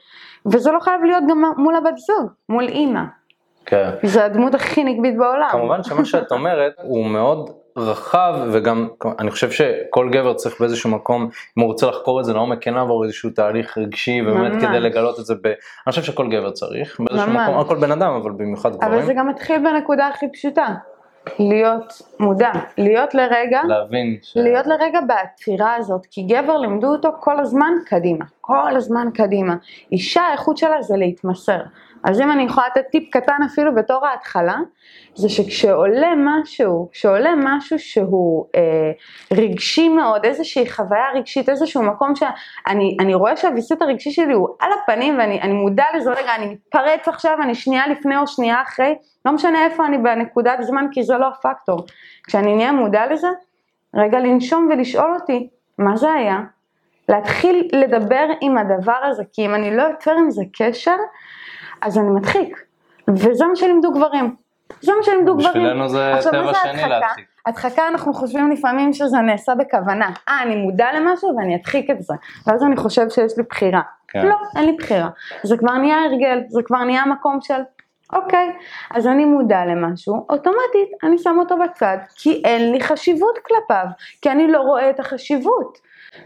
[0.53, 3.01] וזה לא חייב להיות גם מול הבת זוג, מול אימא.
[3.69, 3.91] כן.
[4.03, 5.49] זה הדמות הכי נקבית בעולם.
[5.51, 11.23] כמובן שמה שאת אומרת הוא מאוד רחב וגם אני חושב שכל גבר צריך באיזשהו מקום
[11.59, 14.65] אם הוא רוצה לחקור את זה לעומק כן לעבור איזשהו תהליך רגשי ובאמת ממש.
[14.65, 15.47] כדי לגלות את זה ב...
[15.47, 17.49] אני חושב שכל גבר צריך באיזשהו ממש.
[17.49, 18.93] מקום, כל בן אדם אבל במיוחד גברים.
[18.93, 20.67] אבל זה גם מתחיל בנקודה הכי פשוטה.
[21.39, 24.37] להיות מודע, להיות לרגע, להבין, ש...
[24.37, 29.55] להיות לרגע בעצירה הזאת, כי גבר לימדו אותו כל הזמן קדימה, כל הזמן קדימה.
[29.93, 31.61] אישה האיכות שלה זה להתמסר.
[32.05, 34.57] אז אם אני יכולה לתת טיפ קטן אפילו בתור ההתחלה,
[35.15, 38.91] זה שכשעולה משהו, כשעולה משהו שהוא אה,
[39.37, 45.19] רגשי מאוד, איזושהי חוויה רגשית, איזשהו מקום שאני רואה שהוויסות הרגשי שלי הוא על הפנים
[45.19, 48.95] ואני מודע לזה, רגע, אני מתפרץ עכשיו, אני שנייה לפני או שנייה אחרי,
[49.27, 51.87] לא משנה איפה אני בנקודת זמן כי זה לא הפקטור.
[52.27, 53.29] כשאני נהיה מודע לזה,
[53.95, 56.41] רגע לנשום ולשאול אותי, מה זה היה?
[57.09, 60.97] להתחיל לדבר עם הדבר הזה, כי אם אני לא יוצר עם זה קשר,
[61.81, 62.65] אז אני מדחיק.
[63.09, 64.35] וזה מה שלימדו גברים.
[64.81, 65.51] זה מה שלימדו גברים.
[65.53, 67.29] בשבילנו זה טבע שני להדחיק.
[67.47, 70.11] הדחקה אנחנו חושבים לפעמים שזה נעשה בכוונה.
[70.29, 72.15] אה, אני מודע למשהו ואני אדחיק את זה.
[72.47, 73.81] ואז אני חושב שיש לי בחירה.
[74.09, 74.27] כן.
[74.27, 75.09] לא, אין לי בחירה.
[75.43, 77.63] זה כבר נהיה הרגל, זה כבר נהיה מקום של
[78.13, 78.53] אוקיי,
[78.91, 83.87] אז אני מודע למשהו, אוטומטית אני שם אותו בצד, כי אין לי חשיבות כלפיו,
[84.23, 85.79] כי אני לא רואה את החשיבות.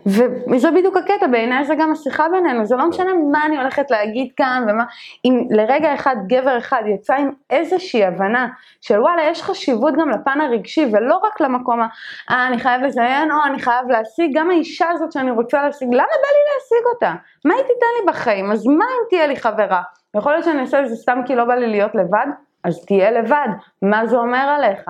[0.07, 4.29] וזה בדיוק הקטע, בעיניי זה גם השיחה בינינו, זה לא משנה מה אני הולכת להגיד
[4.37, 4.85] כאן ומה,
[5.25, 8.49] אם לרגע אחד גבר אחד יצא עם איזושהי הבנה
[8.81, 11.87] של וואלה יש חשיבות גם לפן הרגשי ולא רק למקום ה,
[12.31, 15.97] אה אני חייב לזיין או אני חייב להשיג, גם האישה הזאת שאני רוצה להשיג, למה
[15.97, 17.12] בא לי להשיג אותה?
[17.45, 18.53] מה היא תיתן לי בחיים?
[18.53, 19.83] אז מה אם תהיה לי חברה?
[20.16, 22.27] יכול להיות שאני אעשה את זה סתם כי לא בא לי להיות לבד?
[22.64, 23.48] אז תהיה לבד,
[23.83, 24.81] מה זה אומר עליך?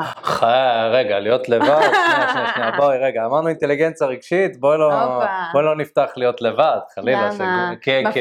[0.90, 1.66] רגע, להיות לבד,
[2.06, 4.90] שנייה, שנייה, שנייה, בואי, רגע, אמרנו אינטליגנציה רגשית, בואי לא,
[5.52, 7.30] בואי לא נפתח להיות לבד, חלילה.
[7.35, 7.72] למה?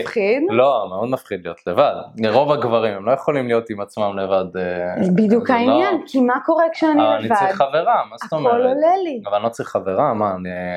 [0.01, 0.43] מפחיד?
[0.49, 1.93] לא, מאוד מפחיד להיות לבד.
[2.29, 4.57] רוב הגברים, הם לא יכולים להיות עם עצמם לבד.
[4.57, 7.17] אה, בדיוק לא- העניין, כי מה קורה כשאני לבד?
[7.19, 8.53] אני צריך חברה, מה זאת אומרת?
[8.53, 9.21] הכל עולה לי.
[9.25, 10.31] אבל אני לא צריך חברה, מה,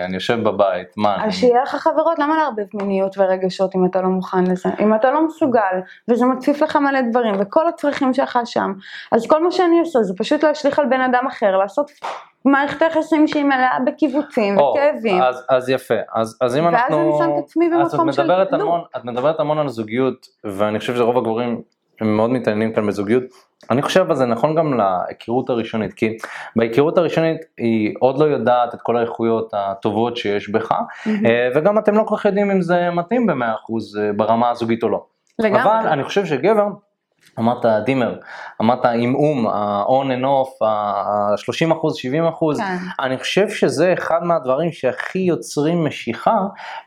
[0.04, 1.24] אני יושב בבית, מה?
[1.26, 4.68] אז שיהיה לך חברות, למה לערבב מיניות ורגשות אם אתה לא מוכן לזה?
[4.80, 8.63] אם אתה לא מסוגל, וזה מציף לך מלא דברים, וכל הצרכים שלך שם.
[9.12, 11.90] אז כל מה שאני עושה זה פשוט להשליך על בן אדם אחר, לעשות
[12.44, 15.22] מערכת היחסים שהיא מלאה בקיבוצים וכאבים.
[15.22, 16.96] אז, אז יפה, אז, אז אם אנחנו...
[16.96, 18.30] ואז אני שם את עצמי במקום של...
[18.30, 21.62] המון, את מדברת המון על זוגיות, ואני חושב שרוב הגברים
[22.00, 23.22] הם מאוד מתעניינים כאן בזוגיות.
[23.70, 26.16] אני חושב שזה נכון גם להיכרות הראשונית, כי
[26.56, 31.08] בהיכרות הראשונית היא עוד לא יודעת את כל האיכויות הטובות שיש בך, mm-hmm.
[31.54, 33.34] וגם אתם לא כל כך יודעים אם זה מתאים ב-100%
[34.00, 35.04] אה, ברמה הזוגית או לא.
[35.38, 35.62] לגמרי.
[35.62, 36.66] אבל אני חושב שגבר
[37.38, 38.14] אמרת דימר,
[38.60, 42.76] אמרת עמעום, ה-on and off, ה-30 אחוז, 70 אחוז, כן.
[43.00, 46.36] אני חושב שזה אחד מהדברים שהכי יוצרים משיכה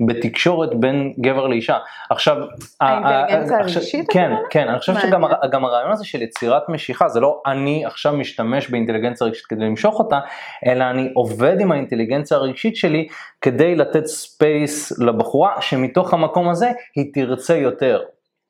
[0.08, 1.78] בתקשורת בין גבר לאישה.
[2.10, 2.38] עכשיו,
[2.82, 4.06] האינטליגנציה הרגשית?
[4.10, 8.69] כן, כן, אני חושב שגם הרעיון הזה של יצירת משיכה, זה לא אני עכשיו משתמש
[8.69, 10.19] באינטליגנציה רגשית כדי למשוך אותה,
[10.65, 13.08] אלא אני עובד עם האינטליגנציה הרגשית שלי
[13.41, 18.02] כדי לתת space לבחורה, שמתוך המקום הזה היא תרצה יותר.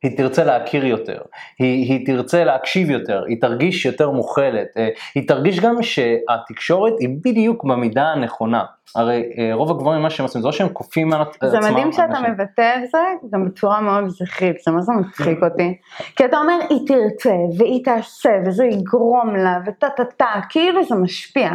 [0.03, 1.21] היא תרצה להכיר יותר,
[1.59, 7.09] היא, היא תרצה להקשיב יותר, היא תרגיש יותר מוכלת, אה, היא תרגיש גם שהתקשורת היא
[7.25, 8.63] בדיוק במידה הנכונה.
[8.95, 11.49] הרי אה, רוב הגברים מה שהם עושים זה לא שהם כופים על עצמם.
[11.49, 12.97] זה מדהים שאתה מבטא את זה
[13.33, 15.77] גם בצורה מאוד זכרית, זה מה זה מצחיק אותי.
[16.15, 20.95] כי אתה אומר היא תרצה והיא תעשה וזה יגרום לה וטה טה טה, כאילו זה
[20.95, 21.49] משפיע.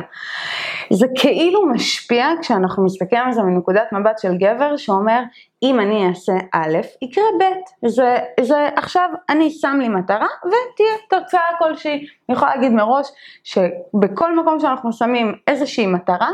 [0.90, 5.22] זה כאילו משפיע כשאנחנו מסתכלים על זה מנקודת מבט של גבר שאומר
[5.62, 11.46] אם אני אעשה א', יקרה ב', זה, זה עכשיו אני שם לי מטרה ותהיה תוצאה
[11.59, 12.07] כלשהי.
[12.29, 13.09] אני יכולה להגיד מראש
[13.44, 16.31] שבכל מקום שאנחנו שמים איזושהי מטרה,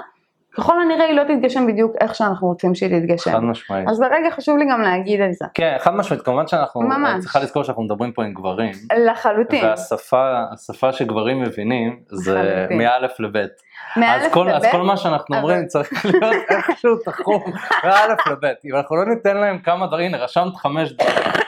[0.56, 3.32] ככל הנראה היא לא תתגשם בדיוק איך שאנחנו רוצים שהיא תתגשם.
[3.32, 3.88] חד משמעית.
[3.88, 5.44] אז ברגע חשוב לי גם להגיד את זה.
[5.54, 7.20] כן, חד משמעית, כמובן שאנחנו, ממש.
[7.20, 8.72] צריכה לזכור שאנחנו מדברים פה עם גברים.
[9.06, 9.64] לחלוטין.
[9.64, 13.50] והשפה, השפה שגברים מבינים זה מאלף לבית.
[13.96, 14.54] מאלף לבית?
[14.54, 15.44] אז כל מה שאנחנו אבל...
[15.44, 17.42] אומרים צריך להיות איכשהו תחום
[17.84, 18.58] מאלף לבית.
[18.64, 21.47] אם אנחנו לא ניתן להם כמה דברים, הנה רשמת חמש דברים.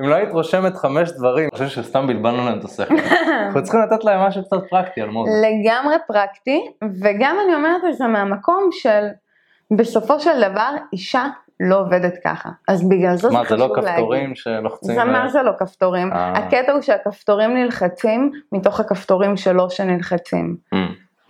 [0.00, 2.94] אם לא היית רושמת חמש דברים, אני חושב שסתם בלבלנו להם את השכל.
[3.46, 5.28] אנחנו צריכים לתת להם משהו קצת פרקטי על מוד.
[5.28, 6.66] לגמרי פרקטי,
[7.02, 9.06] וגם אני אומרת את זה מהמקום של
[9.76, 11.26] בסופו של דבר אישה
[11.60, 12.48] לא עובדת ככה.
[12.68, 13.58] אז בגלל זה זה חשוב להגיד.
[13.58, 14.94] מה, זה לא כפתורים שלוחצים?
[14.94, 16.12] זה מה זה לא כפתורים?
[16.12, 16.32] אה.
[16.32, 20.56] הקטע הוא שהכפתורים נלחצים מתוך הכפתורים שלו שנלחצים.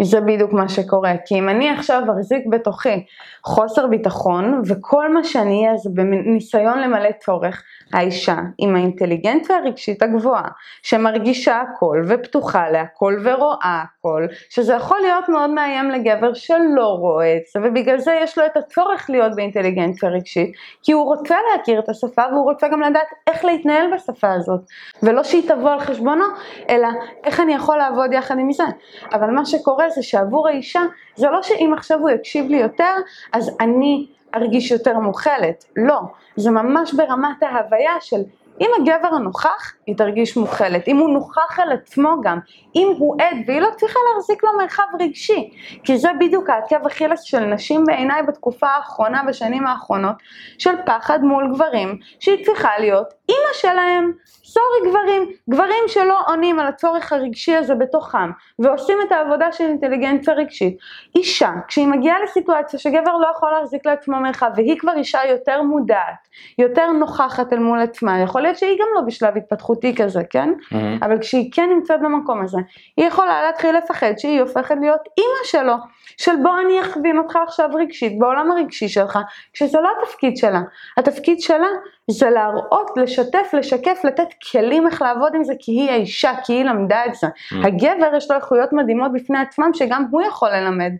[0.04, 3.04] זה בדיוק מה שקורה, כי אם אני עכשיו אחזיק בתוכי
[3.44, 7.62] חוסר ביטחון וכל מה שאני אהיה זה בניסיון למלא צורך,
[7.92, 10.48] האישה עם האינטליגנציה הרגשית הגבוהה,
[10.82, 17.42] שמרגישה הכל ופתוחה להכל ורואה הכל, שזה יכול להיות מאוד מאיים לגבר שלא רואה את
[17.52, 20.52] זה, ובגלל זה יש לו את הצורך להיות באינטליגנציה רגשית,
[20.82, 24.60] כי הוא רוצה להכיר את השפה והוא רוצה גם לדעת איך להתנהל בשפה הזאת,
[25.02, 26.24] ולא שהיא תבוא על חשבונו,
[26.68, 26.88] אלא
[27.24, 28.64] איך אני יכול לעבוד יחד עם זה.
[29.12, 30.82] אבל מה שקורה זה שעבור האישה,
[31.14, 32.94] זה לא שאם עכשיו הוא יקשיב לי יותר,
[33.32, 36.00] אז אני ארגיש יותר מוכלת, לא,
[36.36, 38.22] זה ממש ברמת ההוויה של
[38.60, 42.38] אם הגבר נוכח, היא תרגיש מוכלת, אם הוא נוכח על עצמו גם,
[42.76, 45.50] אם הוא עד והיא לא צריכה להחזיק לו מרחב רגשי,
[45.84, 50.14] כי זה בדיוק העקב אכילס של נשים בעיניי בתקופה האחרונה, בשנים האחרונות,
[50.58, 54.12] של פחד מול גברים, שהיא צריכה להיות אימא שלהם,
[54.44, 60.34] סורי גברים, גברים שלא עונים על הצורך הרגשי הזה בתוכם, ועושים את העבודה של אינטליגנציה
[60.34, 60.76] רגשית.
[61.16, 66.28] אישה, כשהיא מגיעה לסיטואציה שגבר לא יכול להחזיק לעצמו מרחב, והיא כבר אישה יותר מודעת,
[66.58, 70.52] יותר נוכחת אל מול עצמה, יכול להיות שהיא גם לא בשלב התפתחותי כזה, כן?
[70.52, 70.76] Mm-hmm.
[71.04, 72.58] אבל כשהיא כן נמצאת במקום הזה,
[72.96, 75.74] היא יכולה להתחיל לפחד שהיא הופכת להיות אימא שלו,
[76.16, 79.18] של בוא אני אכווין אותך עכשיו רגשית, בעולם הרגשי שלך,
[79.52, 80.60] כשזה לא התפקיד שלה.
[80.96, 81.68] התפקיד שלה
[82.10, 86.64] זה להראות, לשתף, לשקף, לתת כלים איך לעבוד עם זה, כי היא האישה, כי היא
[86.64, 87.26] למדה את זה.
[87.26, 87.66] Mm.
[87.66, 90.92] הגבר יש לו איכויות מדהימות בפני עצמם, שגם הוא יכול ללמד.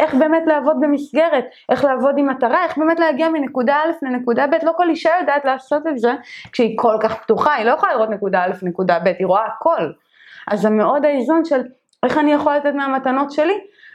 [0.00, 4.54] איך באמת לעבוד במסגרת, איך לעבוד עם מטרה, איך באמת להגיע מנקודה א' לנקודה ב',
[4.62, 6.12] לא כל אישה יודעת לעשות את זה
[6.52, 9.92] כשהיא כל כך פתוחה, היא לא יכולה לראות נקודה א', נקודה ב', היא רואה הכל.
[10.48, 11.62] אז זה מאוד האיזון של
[12.02, 13.54] איך אני יכול לתת מהמתנות שלי,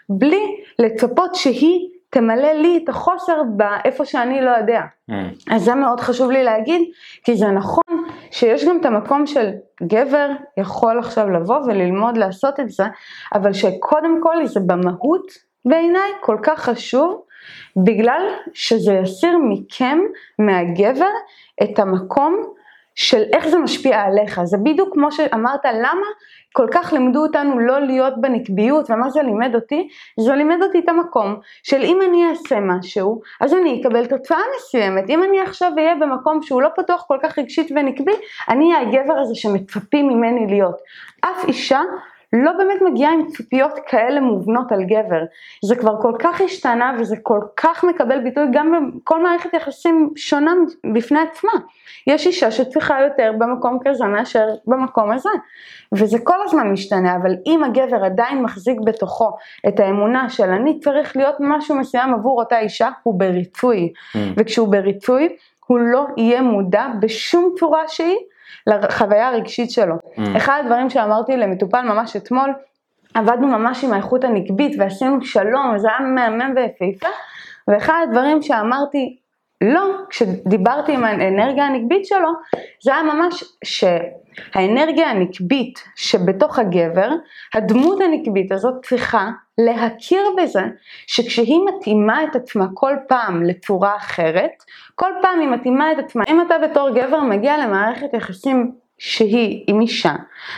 [0.10, 4.82] בלי לצפות שהיא תמלא לי את החוסר באיפה שאני לא יודע.
[5.12, 5.14] Mm.
[5.52, 6.82] אז זה מאוד חשוב לי להגיד,
[7.24, 7.84] כי זה נכון
[8.32, 9.50] שיש גם את המקום של
[9.84, 12.84] גבר יכול עכשיו לבוא וללמוד לעשות את זה,
[13.34, 15.32] אבל שקודם כל זה במהות
[15.66, 17.22] בעיניי כל כך חשוב,
[17.86, 18.22] בגלל
[18.54, 20.00] שזה יסיר מכם,
[20.40, 21.10] מהגבר,
[21.64, 22.54] את המקום
[22.96, 24.44] של איך זה משפיע עליך.
[24.44, 26.08] זה בדיוק כמו שאמרת, למה
[26.54, 29.88] כל כך לימדו אותנו לא להיות בנקביות, ומה זה לימד אותי?
[30.20, 35.10] זה לימד אותי את המקום של אם אני אעשה משהו, אז אני אקבל תוצאה מסוימת.
[35.10, 38.12] אם אני עכשיו אהיה במקום שהוא לא פתוח כל כך רגשית ונקבי,
[38.50, 40.78] אני אהיה הגבר הזה שמצפים ממני להיות.
[41.22, 41.82] אף אישה
[42.44, 45.24] לא באמת מגיעה עם ציפיות כאלה מובנות על גבר.
[45.66, 50.52] זה כבר כל כך השתנה וזה כל כך מקבל ביטוי גם בכל מערכת יחסים שונה
[50.94, 51.52] בפני עצמה.
[52.08, 55.30] יש אישה שצריכה יותר במקום כזה מאשר במקום הזה.
[55.94, 61.18] וזה כל הזמן משתנה, אבל אם הגבר עדיין מחזיק בתוכו את האמונה של אני צריך
[61.18, 63.94] להיות משהו מסוים עבור אותה אישה, הוא בריצוי.
[63.96, 64.18] Mm.
[64.38, 65.36] וכשהוא בריצוי,
[65.68, 68.18] הוא לא יהיה מודע בשום צורה שהיא
[68.68, 69.96] לחוויה הרגשית שלו.
[69.96, 70.22] Mm.
[70.38, 72.54] אחד הדברים שאמרתי למטופל ממש אתמול,
[73.14, 77.14] עבדנו ממש עם האיכות הנקבית ועשינו שלום, וזה היה מהמם ויפהפה,
[77.68, 79.18] ואחד הדברים שאמרתי
[79.62, 82.30] לא, כשדיברתי עם האנרגיה הנקבית שלו,
[82.84, 83.44] זה היה ממש
[84.54, 87.10] שהאנרגיה הנקבית שבתוך הגבר,
[87.54, 90.62] הדמות הנקבית הזאת צריכה להכיר בזה
[91.08, 94.64] שכשהיא מתאימה את עצמה כל פעם לצורה אחרת,
[94.96, 96.24] כל פעם היא מתאימה את עצמה.
[96.30, 100.14] אם אתה בתור גבר מגיע למערכת יחסים שהיא עם אישה,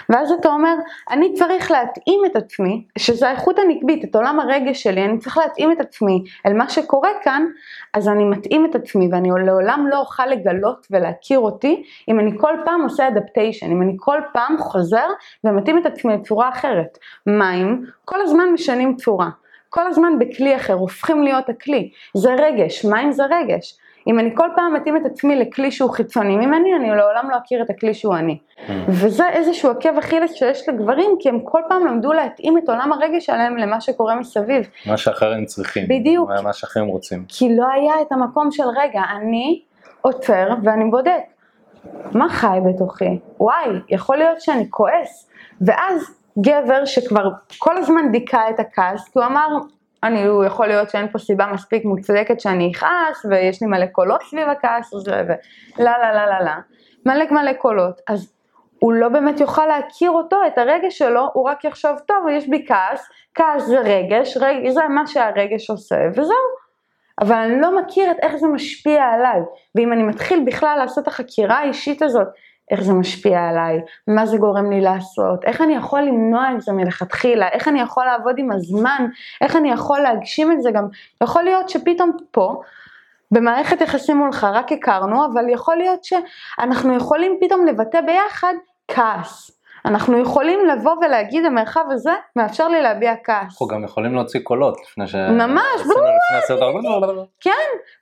[0.09, 0.75] ואז אתה אומר,
[1.11, 5.71] אני צריך להתאים את עצמי, שזה האיכות הנקבית, את עולם הרגש שלי, אני צריך להתאים
[5.71, 7.45] את עצמי אל מה שקורה כאן,
[7.93, 12.53] אז אני מתאים את עצמי, ואני לעולם לא אוכל לגלות ולהכיר אותי, אם אני כל
[12.65, 15.07] פעם עושה אדפטיישן, אם אני כל פעם חוזר
[15.43, 16.97] ומתאים את עצמי לצורה אחרת.
[17.27, 19.29] מים, כל הזמן משנים צורה.
[19.69, 21.91] כל הזמן בכלי אחר, הופכים להיות הכלי.
[22.13, 23.77] זה רגש, מים זה רגש.
[24.07, 27.61] אם אני כל פעם מתאים את עצמי לכלי שהוא חיצוני ממני, אני לעולם לא אכיר
[27.61, 28.37] את הכלי שהוא אני.
[28.57, 28.71] Mm.
[28.87, 33.25] וזה איזשהו עקב אכילס שיש לגברים, כי הם כל פעם למדו להתאים את עולם הרגש
[33.25, 34.67] שלהם למה שקורה מסביב.
[34.85, 35.83] מה שאחרים צריכים.
[35.87, 36.29] בדיוק.
[36.43, 37.25] מה שאחרים רוצים.
[37.27, 39.61] כי לא היה את המקום של רגע, אני
[40.01, 41.21] עוצר ואני בודק.
[42.11, 43.19] מה חי בתוכי?
[43.39, 45.29] וואי, יכול להיות שאני כועס.
[45.61, 49.47] ואז גבר שכבר כל הזמן דיכא את הכעס, כי הוא אמר,
[50.07, 54.21] אני, הוא יכול להיות שאין פה סיבה מספיק מוצדקת שאני אכעס, ויש לי מלא קולות
[54.23, 56.57] סביב הכעס, וזה, ולה לה לה לה לה,
[57.05, 58.33] מלא מלא קולות, אז
[58.79, 62.65] הוא לא באמת יוכל להכיר אותו, את הרגש שלו, הוא רק יחשוב, טוב, יש בי
[62.67, 64.69] כעס, כעס זה רגש, רג...
[64.69, 66.67] זה מה שהרגש עושה, וזהו.
[67.21, 69.41] אבל אני לא מכיר את איך זה משפיע עליי,
[69.75, 72.27] ואם אני מתחיל בכלל לעשות את החקירה האישית הזאת,
[72.71, 76.73] איך זה משפיע עליי, מה זה גורם לי לעשות, איך אני יכול למנוע את זה
[76.73, 79.07] מלכתחילה, איך אני יכול לעבוד עם הזמן,
[79.41, 80.87] איך אני יכול להגשים את זה גם,
[81.23, 82.61] יכול להיות שפתאום פה,
[83.31, 88.53] במערכת יחסים מולך רק הכרנו, אבל יכול להיות שאנחנו יכולים פתאום לבטא ביחד
[88.87, 89.56] כעס.
[89.87, 93.43] אנחנו יכולים לבוא ולהגיד המרחב הזה מאפשר לי להביע כעס.
[93.43, 95.15] אנחנו גם יכולים להוציא קולות לפני ש...
[95.15, 95.81] ממש,
[96.85, 97.23] הרבה.
[97.41, 97.51] כן,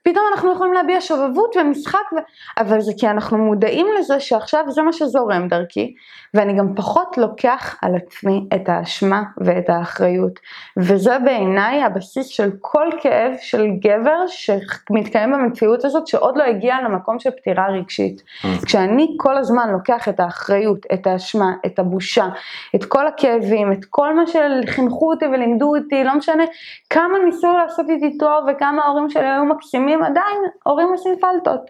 [0.02, 2.16] פתאום אנחנו יכולים להביע שובבות ומשחק, ו...
[2.58, 5.94] אבל זה כי אנחנו מודעים לזה שעכשיו זה מה שזורם דרכי,
[6.34, 10.40] ואני גם פחות לוקח על עצמי את האשמה ואת האחריות.
[10.76, 17.18] וזה בעיניי הבסיס של כל כאב של גבר שמתקיים במציאות הזאת, שעוד לא הגיע למקום
[17.18, 18.22] של פטירה רגשית.
[18.64, 22.28] כשאני כל הזמן לוקח את האחריות, את האשמה, את הבושה,
[22.74, 26.44] את כל הכאבים, את כל מה שחינכו אותי ולימדו אותי, לא משנה
[26.90, 31.60] כמה ניסו לעשות איתי טוב וכמה ההורים שלי היו מקסימים, עדיין הורים עושים פלטות.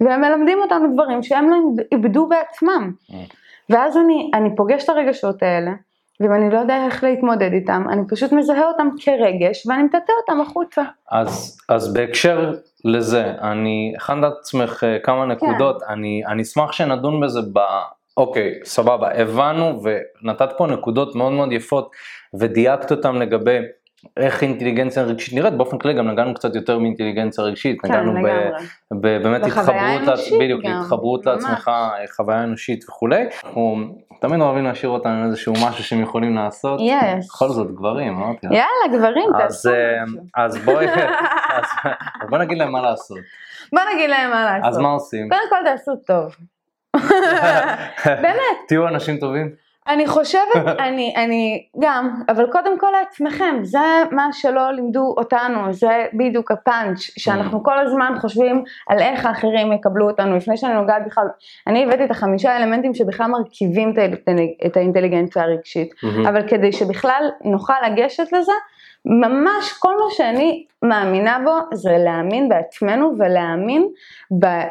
[0.00, 1.56] והם מלמדים אותנו דברים שהם לא
[1.92, 2.92] איבדו בעצמם.
[3.70, 5.70] ואז אני, אני פוגש את הרגשות האלה,
[6.20, 10.40] ואם אני לא יודע איך להתמודד איתם, אני פשוט מזהה אותם כרגש ואני מטאטא אותם
[10.40, 10.82] החוצה.
[11.10, 12.52] אז, אז בהקשר
[12.84, 15.92] לזה, אני הכנת לעצמך אה, כמה נקודות, כן.
[15.92, 17.58] אני, אני אשמח שנדון בזה ב...
[18.16, 21.90] אוקיי, סבבה, הבנו ונתת פה נקודות מאוד מאוד יפות
[22.34, 23.58] ודייקת אותם לגבי
[24.16, 28.12] איך אינטליגנציה רגשית נראית, באופן כללי גם נגענו קצת יותר מאינטליגנציה רגשית, כן, נגענו.
[28.12, 28.28] ב,
[29.00, 31.26] ב, באמת התחברות, אנושית בדיוק, התחברות.
[31.26, 31.70] לעצמך,
[32.16, 37.26] חוויה אנושית וכולי, אנחנו תמיד אוהבים להשאיר אותם עם איזשהו משהו שהם יכולים לעשות, יש.
[37.26, 38.46] בכל זאת גברים, אמרתי.
[38.46, 40.20] יאללה גברים, אז, תעשו אה, משהו.
[40.36, 40.86] אז בואי,
[41.58, 43.18] אז בוא נגיד להם מה לעשות,
[43.72, 44.68] בוא נגיד להם מה לעשות.
[44.68, 45.28] אז מה עושים?
[45.28, 46.36] קודם כל תעשו טוב.
[48.22, 48.56] באמת.
[48.68, 49.64] תהיו אנשים טובים.
[49.88, 53.78] אני חושבת, אני, אני גם, אבל קודם כל לעצמכם, זה
[54.10, 60.10] מה שלא לימדו אותנו, זה בדיוק הפאנץ', שאנחנו כל הזמן חושבים על איך האחרים יקבלו
[60.10, 61.26] אותנו, לפני שאני נוגעת בכלל,
[61.66, 66.26] אני הבאתי את החמישה אלמנטים שבכלל מרכיבים את האינטליג- את האינטליגנציה הרגשית, מהמם.
[66.26, 68.52] אבל כדי שבכלל נוכל לגשת לזה,
[69.06, 73.88] ממש כל מה שאני מאמינה בו זה להאמין בעצמנו ולהאמין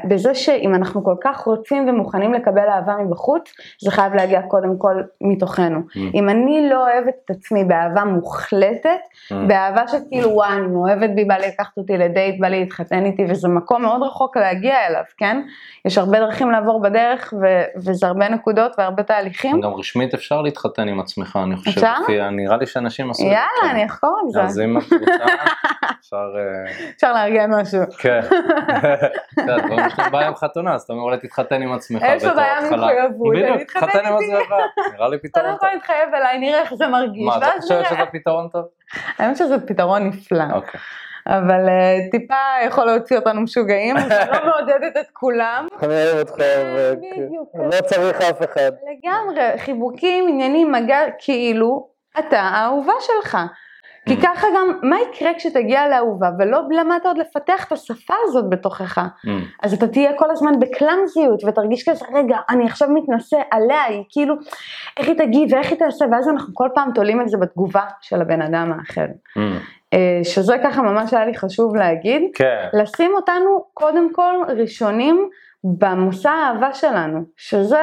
[0.07, 4.95] בזה שאם אנחנו כל כך רוצים ומוכנים לקבל אהבה מבחוץ, זה חייב להגיע קודם כל
[5.21, 5.79] מתוכנו.
[5.79, 5.97] Mm.
[6.13, 8.89] אם אני לא אוהבת את עצמי באהבה מוחלטת,
[9.23, 9.35] Mm.
[9.47, 13.25] באהבה שכאילו וואי אני מאוהבת בי, בא לי לקחת אותי לדייט, בא לי להתחתן איתי
[13.29, 15.41] וזה מקום מאוד רחוק להגיע אליו, כן?
[15.85, 19.61] יש הרבה דרכים לעבור בדרך ו- וזה הרבה נקודות והרבה תהליכים.
[19.61, 21.71] גם רשמית אפשר להתחתן עם עצמך, אני חושב.
[21.83, 22.29] אפשר?
[22.31, 23.33] נראה לי שאנשים עשו את זה.
[23.33, 23.69] יאללה, כן.
[23.69, 24.41] אני אחקור את זה.
[24.43, 25.23] אז אם את רוצה,
[26.03, 26.33] אפשר...
[26.37, 27.79] אה, אפשר לארגן משהו.
[27.97, 28.19] כן.
[28.19, 32.01] את יודעת, דברים יש להם בעיה עם חתונה, אז אתה אומר אולי תתחתן עם עצמך
[32.15, 32.77] יש לו בתור בעיה התחלה.
[32.77, 34.13] ממחויבות, אני אתחתן עם.
[34.15, 34.53] עצמך,
[34.93, 35.57] נראה לי אתה פתרון לא טוב.
[35.57, 37.25] יכול להתחייב אליי, נראה איך זה מרגיש.
[37.25, 37.89] מה, את לא ואז חושבת נראה.
[37.89, 38.65] שזה פתרון טוב?
[39.19, 40.43] האמת שזה פתרון נפלא.
[40.53, 40.79] אוקיי.
[41.27, 42.35] אבל אה, טיפה
[42.65, 45.67] יכול להוציא אותנו משוגעים, אז אני לא מעודדת את כולם.
[45.83, 46.35] אני אוהב אותך,
[46.97, 47.49] בדיוק.
[47.55, 48.71] לא צריך אף אחד.
[48.71, 51.87] לגמרי, חיבוקים, עניינים, מגע, כאילו,
[52.19, 53.37] אתה האהובה שלך.
[54.05, 59.01] כי ככה גם, מה יקרה כשתגיע לאהובה ולא למדת עוד לפתח את השפה הזאת בתוכך?
[59.63, 64.35] אז אתה תהיה כל הזמן בקלאמזיות ותרגיש כזה, רגע, אני עכשיו מתנשא עליה, היא כאילו,
[64.97, 68.21] איך היא תגיב ואיך היא תעשה, ואז אנחנו כל פעם תולים את זה בתגובה של
[68.21, 69.05] הבן אדם האחר.
[69.93, 72.21] אה, שזה ככה ממש היה לי חשוב להגיד.
[72.33, 72.67] כן.
[72.73, 75.29] לשים אותנו קודם כל ראשונים
[75.63, 77.81] במושא האהבה שלנו, שזה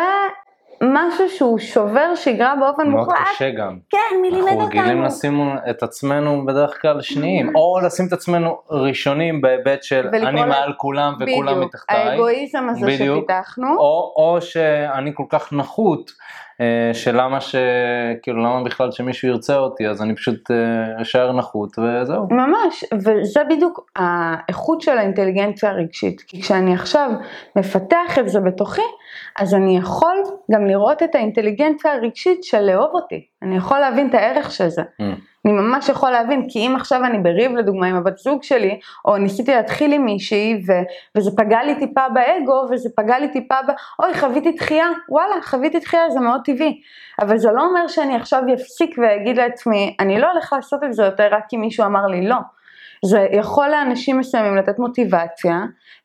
[0.82, 3.26] משהו שהוא שובר שגרה באופן מאוד מוחלט.
[3.34, 3.78] קשה גם.
[3.90, 5.04] כן, מי לימד אנחנו רגילים אותנו?
[5.04, 5.40] לשים
[5.70, 11.14] את עצמנו בדרך כלל שניים, או לשים את עצמנו ראשונים בהיבט של אני מעל כולם
[11.14, 13.18] וכולם בדיוק, מתחתיי, האגואיזם הזה בדיוק.
[13.18, 13.76] שפיתחנו.
[14.16, 16.10] או, שאני כל כך נחות,
[16.92, 17.56] שלמה ש...
[18.22, 22.26] כאילו למה בכלל שמישהו ירצה אותי, אז אני פשוט אה, אשאר נחות וזהו.
[22.30, 26.20] ממש, וזה בדיוק האיכות של האינטליגנציה הרגשית.
[26.20, 27.10] כי כשאני עכשיו
[27.56, 28.82] מפתח את זה בתוכי,
[29.38, 30.16] אז אני יכול
[30.50, 33.24] גם לראות את האינטליגנציה הרגשית של לאהוב אותי.
[33.42, 34.82] אני יכול להבין את הערך של זה.
[34.82, 35.29] Mm.
[35.44, 39.16] אני ממש יכול להבין, כי אם עכשיו אני בריב לדוגמה עם הבת זוג שלי, או
[39.16, 43.70] ניסיתי להתחיל עם מישהי, ו- וזה פגע לי טיפה באגו, וזה פגע לי טיפה ב...
[44.02, 46.80] אוי, חוויתי דחייה, וואלה, חוויתי דחייה, זה מאוד טבעי.
[47.20, 51.02] אבל זה לא אומר שאני עכשיו אפסיק ואגיד לעצמי, אני לא הולך לעשות את זה
[51.02, 52.36] יותר רק כי מישהו אמר לי לא.
[53.04, 55.58] זה יכול לאנשים מסוימים לתת מוטיבציה,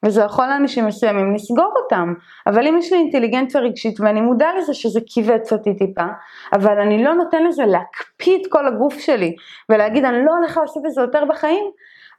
[0.06, 2.14] וזה יכול לאנשים מסוימים לסגור אותם.
[2.48, 6.06] אבל אם יש לי אינטליגנציה רגשית ואני מודע לזה שזה כיווץ אותי טיפה,
[6.54, 9.36] אבל אני לא נותן לזה להקפיא את כל הגוף שלי,
[9.70, 11.66] ולהגיד אני לא הולך לעשות את זה יותר בחיים,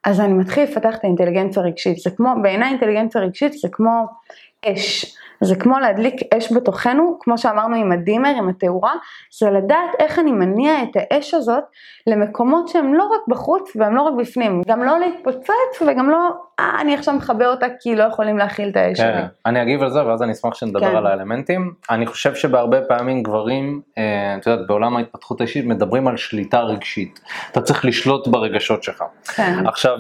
[0.05, 1.99] אז אני מתחיל לפתח את האינטליגנציה הרגשית.
[1.99, 4.07] זה כמו, בעיניי אינטליגנציה רגשית זה כמו
[4.73, 5.17] אש.
[5.41, 8.93] זה כמו להדליק אש בתוכנו, כמו שאמרנו עם הדימר, עם התאורה,
[9.39, 11.65] זה לדעת איך אני מניע את האש הזאת
[12.07, 16.81] למקומות שהם לא רק בחוץ והם לא רק בפנים, גם לא להתפוצץ וגם לא, אה,
[16.81, 19.13] אני עכשיו מכבה אותה כי לא יכולים להכיל את האש שלי.
[19.13, 20.97] כן, אני אגיב על זה ואז אני אשמח שנדבר כן.
[20.97, 21.73] על האלמנטים.
[21.91, 27.21] אני חושב שבהרבה פעמים גברים, אה, את יודעת, בעולם ההתפתחות האישית מדברים על שליטה רגשית.
[27.53, 29.05] אתה צריך לשלוט ברגשות שלך.
[29.35, 29.67] כן.
[29.67, 29.99] עכשיו,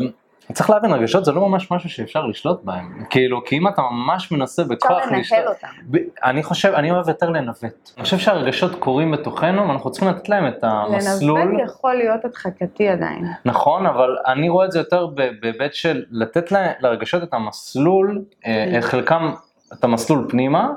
[0.52, 3.04] צריך להבין, רגשות זה לא ממש משהו שאפשר לשלוט בהם.
[3.11, 5.66] כאילו, כי אם אתה ממש מנסה בכוח אפשר לנהל אותם.
[5.90, 7.90] ב- אני חושב, אני אוהב יותר לנווט.
[7.96, 11.40] אני חושב שהרגשות קורים בתוכנו ואנחנו צריכים לתת להם את המסלול.
[11.40, 13.24] לנווט יכול להיות הדחקתי עדיין.
[13.44, 15.06] נכון, אבל אני רואה את זה יותר
[15.40, 19.32] בהיבט של לתת לרגשות את המסלול, אה, חלקם,
[19.72, 20.68] את המסלול פנימה,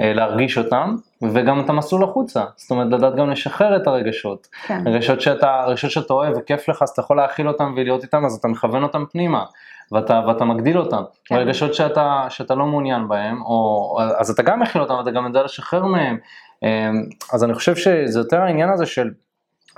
[0.00, 2.44] אה, להרגיש אותם, וגם את המסלול החוצה.
[2.56, 4.48] זאת אומרת, לדעת גם לשחרר את הרגשות.
[4.66, 4.82] כן.
[4.86, 8.34] רגשות שאתה, רגשות שאתה אוהב וכיף לך, אז אתה יכול להכיל אותם ולהיות איתם, אז
[8.34, 9.44] אתה מכוון אותם פנימה.
[9.92, 11.02] ואתה, ואתה מגדיל אותם.
[11.24, 11.34] כן.
[11.34, 15.42] רגשות שאתה, שאתה לא מעוניין בהם, או, אז אתה גם מכיל אותם, ואתה גם יודע
[15.42, 16.18] לשחרר מהם.
[16.64, 16.90] אה,
[17.32, 19.10] אז אני חושב שזה יותר העניין הזה של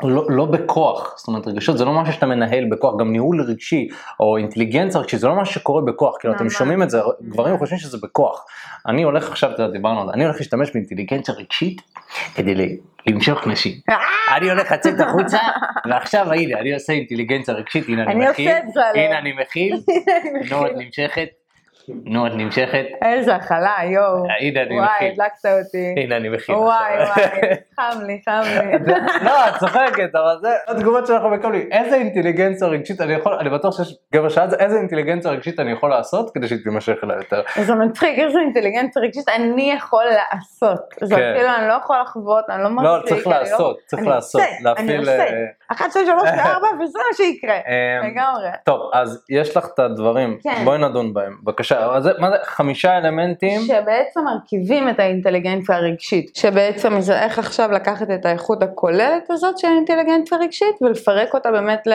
[0.03, 3.89] לא, לא בכוח, זאת אומרת רגשות זה לא משהו שאתה מנהל בכוח, גם ניהול רגשי
[4.21, 6.51] או אינטליגנציה רגשית זה לא משהו שקורה בכוח, כאילו אתם.
[6.51, 8.45] שומעים את זה, גברים חושבים שזה בכוח.
[8.87, 11.83] אני הולך עכשיו, אתה יודע, דיברנו על זה, אני הולך להשתמש באינטליגנציה רגשית
[12.35, 13.73] כדי למשוך נשים.
[14.37, 15.39] אני הולך לצאת החוצה
[15.91, 18.51] ועכשיו הנה אני עושה אינטליגנציה רגשית, הנה אני מכיל.
[18.95, 19.81] הנה אני מכיל,
[20.51, 21.29] נו את נמשכת,
[21.89, 24.25] נו את נמשכת, איזה הכלה, יואו.
[24.41, 25.95] הנה אני וואי, מכיל, הדלקת אותי.
[25.97, 26.55] הנה אני מכיל.
[26.55, 26.93] וואי.
[26.97, 27.25] וואי,
[27.77, 28.95] חם לי, חם לי.
[29.27, 31.69] לא, את צוחקת, אבל זה התגובות שאנחנו מקבלים.
[31.73, 35.61] איזה אינטליגנציה רגשית אני יכול, אני בטוח שיש גבר שאל את זה, איזה אינטליגנציה רגשית
[35.61, 37.43] אני יכול לעשות כדי שהיא תימשך אליי יותר.
[37.63, 40.79] זה מצחיק, איזה אינטליגנציה רגשית אני יכול לעשות.
[41.03, 41.33] זה כן.
[41.35, 43.03] אפילו אני לא יכול לחוות, אני לא לא.
[43.09, 45.19] צריך אני לא- לעשות, צריך אני לעשות, עושה, אני להפעיל, עושה.
[45.19, 45.27] אה,
[45.73, 47.55] אחת, שתיים, שלוש וארבע, וזה מה שיקרה.
[47.55, 48.49] אמ, לגמרי.
[48.65, 50.65] טוב, אז יש לך את הדברים, כן.
[50.65, 51.37] בואי נדון בהם.
[51.43, 53.61] בבקשה, אז מה זה חמישה אלמנטים?
[53.61, 59.69] שבעצם מרכיבים את האינטליגנציה הרגשית, שבעצם זה איך עכשיו לקחת את האיכות הכוללת הזאת של
[59.69, 61.87] האינטליגנציה הרגשית ולפרק אותה באמת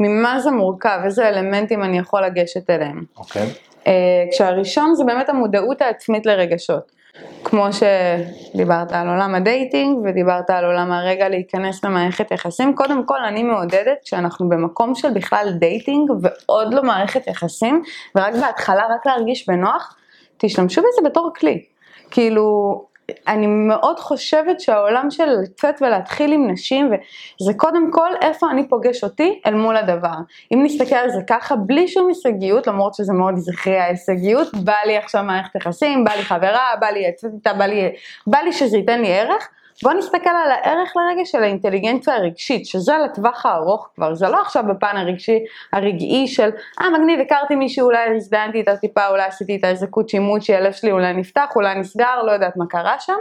[0.00, 3.02] ממה זה מורכב, איזה אלמנטים אני יכול לגשת אליהם.
[3.16, 3.46] אוקיי.
[3.86, 3.92] אה,
[4.30, 7.01] כשהראשון זה באמת המודעות העצמית לרגשות.
[7.44, 13.24] כמו שדיברת על עולם ה dating ודיברת על עולם הרגע להיכנס למערכת יחסים, קודם כל
[13.28, 17.82] אני מעודדת כשאנחנו במקום של בכלל dating ועוד לא מערכת יחסים
[18.16, 19.96] ורק בהתחלה רק להרגיש בנוח,
[20.38, 21.64] תשתמשו בזה בתור כלי.
[22.10, 22.84] כאילו,
[23.28, 29.04] אני מאוד חושבת שהעולם של לצאת ולהתחיל עם נשים, וזה קודם כל איפה אני פוגש
[29.04, 30.14] אותי אל מול הדבר.
[30.54, 34.96] אם נסתכל על זה ככה, בלי שום הישגיות, למרות שזה מאוד זכרי ההישגיות, בא לי
[34.96, 37.92] עכשיו מערכת יחסים, בא לי חברה, בא לי לצאת איתה, בא לי,
[38.26, 39.48] בא לי שזה ייתן לי ערך.
[39.82, 44.64] בוא נסתכל על הערך לרגע של האינטליגנציה הרגשית, שזה לטווח הארוך כבר, זה לא עכשיו
[44.68, 45.38] בפן הרגשי,
[45.72, 46.50] הרגעי של,
[46.80, 50.72] אה מגניב, הכרתי מישהו, אולי הזדהנתי איתה טיפה, אולי עשיתי איתה איזה קוצ'י מוצ'י, הלב
[50.72, 53.18] שלי אולי נפתח, אולי נסגר, לא יודעת מה קרה שם,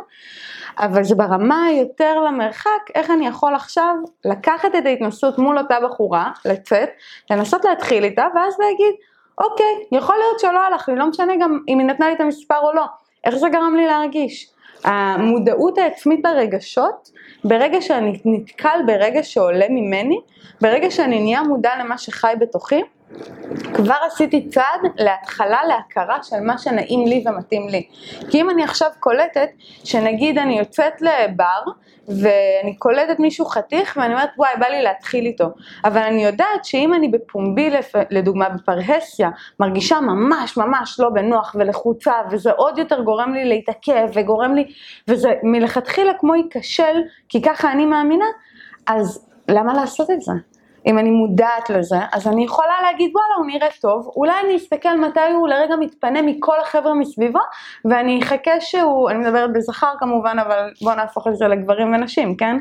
[0.78, 3.95] אבל זה ברמה היותר למרחק, איך אני יכול עכשיו
[4.26, 6.89] לקחת את ההתנסות מול אותה בחורה, לצאת,
[7.32, 8.95] לנסות להתחיל איתה, ואז להגיד,
[9.38, 12.60] אוקיי, יכול להיות שלא הלך לי, לא משנה גם אם היא נתנה לי את המספר
[12.60, 12.86] או לא,
[13.26, 14.52] איך זה גרם לי להרגיש.
[14.84, 17.12] המודעות העצמית לרגשות,
[17.44, 20.20] ברגע שאני נתקל ברגע שעולה ממני,
[20.62, 22.82] ברגע שאני נהיה מודע למה שחי בתוכי,
[23.74, 27.88] כבר עשיתי צעד להתחלה להכרה של מה שנעים לי ומתאים לי.
[28.30, 29.49] כי אם אני עכשיו קולטת,
[29.84, 31.72] שנגיד אני יוצאת לבר,
[32.07, 35.45] ואני קולטת מישהו חתיך, ואני אומרת וואי בא לי להתחיל איתו,
[35.86, 37.70] אבל אני יודעת שאם אני בפומבי
[38.09, 44.55] לדוגמה בפרהסיה, מרגישה ממש ממש לא בנוח ולחוצה, וזה עוד יותר גורם לי להתעכב וגורם
[44.55, 44.66] לי,
[45.07, 48.26] וזה מלכתחילה כמו ייכשל, כי ככה אני מאמינה,
[48.88, 50.32] אז למה לעשות את זה?
[50.86, 55.00] אם אני מודעת לזה, אז אני יכולה להגיד וואלה הוא נראה טוב, אולי אני אסתכל
[55.00, 57.40] מתי הוא לרגע מתפנה מכל החבר'ה מסביבו,
[57.86, 62.56] ואני אחכה שהוא, אני מדברת בזכר כמובן, אבל בואו נהפוך את זה לגברים ונשים, כן?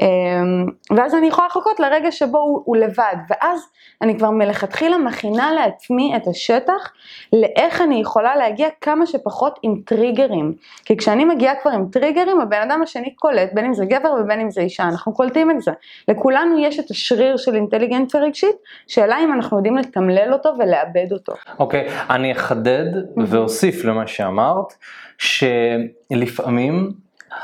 [0.00, 3.60] אמ, ואז אני יכולה לחכות לרגע שבו הוא, הוא לבד, ואז
[4.02, 6.92] אני כבר מלכתחילה מכינה לעצמי את השטח
[7.32, 10.54] לאיך אני יכולה להגיע כמה שפחות עם טריגרים.
[10.84, 14.40] כי כשאני מגיעה כבר עם טריגרים, הבן אדם השני קולט, בין אם זה גבר ובין
[14.40, 15.70] אם זה אישה, אנחנו קולטים את זה.
[16.08, 21.32] לכולנו יש את השריר של אינטליגנציה רגשית, שאלה אם אנחנו יודעים לתמלל אותו ולאבד אותו.
[21.58, 22.86] אוקיי, אני אחדד
[23.26, 24.74] ואוסיף למה שאמרת,
[25.18, 26.90] שלפעמים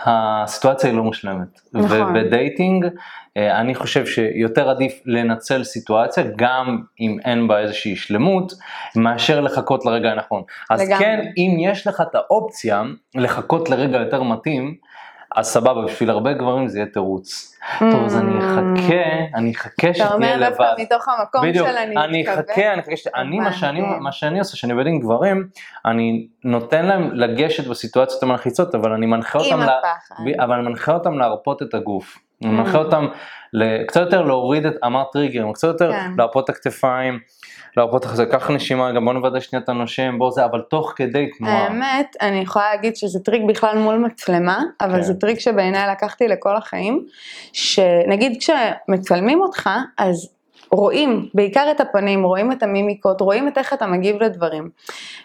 [0.04, 1.60] הסיטואציה היא לא מושלמת.
[1.72, 2.16] נכון.
[2.16, 2.86] ובדייטינג
[3.36, 8.52] אה, אני חושב שיותר עדיף לנצל סיטואציה, גם אם אין בה איזושהי שלמות,
[8.96, 10.42] מאשר לחכות לרגע הנכון.
[10.70, 10.98] אז לגמרי.
[10.98, 12.82] כן, אם יש לך את האופציה
[13.14, 14.74] לחכות לרגע יותר מתאים,
[15.36, 17.56] אז סבבה, בשביל הרבה גברים זה יהיה תירוץ.
[17.78, 19.02] טוב, אז אני אחכה,
[19.34, 20.48] אני אחכה אתה שתהיה אומר לבד.
[20.48, 22.38] דווקא מתוך המקום בדיוק, של אני אני מתכוון.
[22.50, 23.80] אחכה, אני אחכה, ש- אני, מה שאני.
[24.00, 25.48] מה שאני עושה, שאני עובד עם גברים,
[25.84, 29.80] אני נותן להם לגשת בסיטואציות המלחיצות, אבל אני מנחה אותם, לה-
[30.44, 32.18] אבל אני מנחה אותם להרפות את הגוף.
[32.42, 32.52] אני Mm.
[32.52, 33.06] מנחה אותם
[33.52, 36.10] ל- קצת יותר להוריד את, אמרת טריגרים, קצת יותר כן.
[36.18, 37.18] להרפות את הכתפיים,
[37.76, 40.92] להרפות את החזה, קח נשימה, גם בוא נוודא שנייה שאתה נושם, בוא זה, אבל תוך
[40.96, 41.54] כדי תנועה.
[41.54, 45.02] האמת, אני יכולה להגיד שזה טריק בכלל מול מצלמה, אבל כן.
[45.02, 47.06] זה טריק שבעיניי לקחתי לכל החיים,
[47.52, 50.35] שנגיד כשמצלמים אותך, אז
[50.72, 54.70] רואים בעיקר את הפנים, רואים את המימיקות, רואים את איך אתה מגיב לדברים.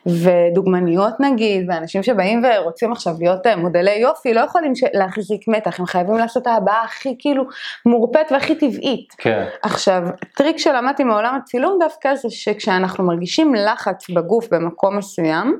[0.05, 5.85] ודוגמניות נגיד, ואנשים שבאים ורוצים עכשיו להיות אה, מודלי יופי, לא יכולים להחזיק מתח, הם
[5.85, 7.43] חייבים לעשות את ההבעה הכי כאילו
[7.85, 9.13] מורפאת והכי טבעית.
[9.17, 10.03] כן, עכשיו,
[10.35, 15.57] טריק שלמדתי מעולם הצילום דווקא זה שכשאנחנו מרגישים לחץ בגוף במקום מסוים,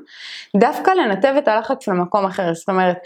[0.56, 2.54] דווקא לנתב את הלחץ למקום אחר.
[2.54, 2.96] זאת אומרת,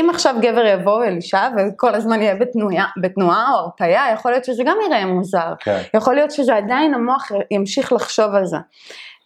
[0.00, 4.44] אם עכשיו גבר יבוא אל אישה וכל הזמן יהיה בתנועה, בתנועה או הרפאיה, יכול להיות
[4.44, 5.52] שזה גם יראה מוזר.
[5.60, 5.80] כן.
[5.94, 8.56] יכול להיות שזה עדיין המוח ימשיך לחשוב על זה.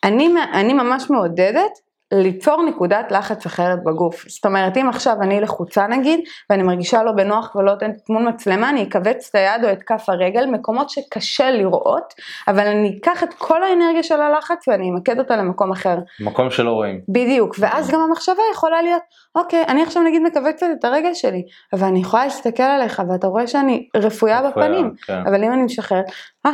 [0.05, 1.71] אני, אני ממש מעודדת
[2.13, 4.25] ליצור נקודת לחץ אחרת בגוף.
[4.29, 6.21] זאת אומרת, אם עכשיו אני לחוצה נגיד,
[6.51, 10.05] ואני מרגישה לא בנוח ולא נותנת מול מצלמה, אני אכווץ את היד או את כף
[10.09, 12.15] הרגל, מקומות שקשה לראות,
[12.49, 15.97] אבל אני אקח את כל האנרגיה של הלחץ ואני אמקד אותה למקום אחר.
[16.21, 17.01] מקום שלא רואים.
[17.09, 19.03] בדיוק, ואז גם המחשבה יכולה להיות,
[19.35, 23.47] אוקיי, אני עכשיו נגיד מכווצת את הרגל שלי, אבל אני יכולה להסתכל עליך ואתה רואה
[23.47, 25.23] שאני רפויה בפנים, כן.
[25.27, 26.05] אבל אם אני משחררת,
[26.47, 26.51] אה,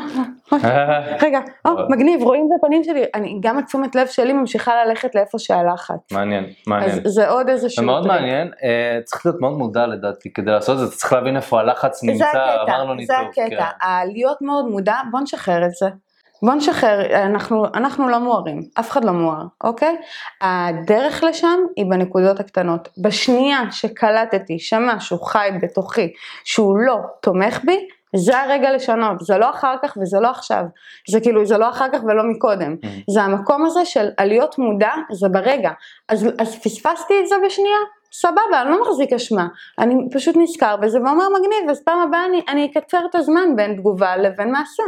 [0.52, 4.72] אה, אה, רגע, או, מגניב, רואים את הפנים שלי, אני, גם התשומת לב שלי ממשיכה
[4.84, 6.12] ללכת לאיפה שהלחץ.
[6.12, 6.90] מעניין, מעניין.
[6.90, 8.12] אז זה עוד איזשהו זה מאוד טריק.
[8.20, 11.60] מעניין, אה, צריך להיות מאוד מודע לדעתי כדי לעשות את זה, אתה צריך להבין איפה
[11.60, 13.16] הלחץ זה נמצא, הקטע, אמרנו זה ניתוב.
[13.30, 13.86] הקטע, כן.
[13.86, 15.86] ה- להיות מאוד מודע, בוא נשחרר את זה.
[16.43, 19.97] בוא נשחרר, אנחנו, אנחנו לא מוארים, אף אחד לא מואר, אוקיי?
[20.41, 22.89] הדרך לשם היא בנקודות הקטנות.
[22.99, 26.12] בשנייה שקלטתי שמשהו חי בתוכי
[26.45, 30.64] שהוא לא תומך בי, זה הרגע לשנות, זה לא אחר כך וזה לא עכשיו,
[31.09, 33.03] זה כאילו, זה לא אחר כך ולא מקודם, Mm-hmm.
[33.11, 35.70] זה המקום הזה של להיות מודע, זה ברגע,
[36.09, 37.78] אז, אז פספסתי את זה בשנייה,
[38.12, 39.46] סבבה, אני לא מחזיק אשמה,
[39.78, 43.76] אני פשוט נזכר בזה ואומר מגניב, אז פעם הבאה אני, אני אקצר את הזמן בין
[43.76, 44.82] תגובה לבין מעשה,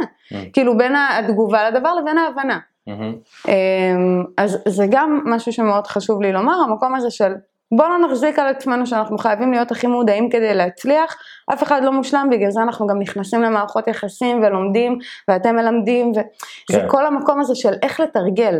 [0.53, 2.59] כאילו בין התגובה לדבר לבין ההבנה.
[2.87, 3.15] מהמם.
[3.47, 7.33] אמ, אז זה גם משהו שמאוד חשוב לי לומר, המקום הזה של
[7.71, 11.17] בוא לא נחזיק על עצמנו שאנחנו חייבים להיות הכי מודעים כדי להצליח,
[11.53, 14.97] אף אחד לא מושלם, בגלל זה אנחנו גם נכנסים למערכות יחסים ולומדים,
[15.27, 16.87] ואתם מלמדים, וזה כן.
[16.87, 18.59] כל המקום הזה של איך לתרגל.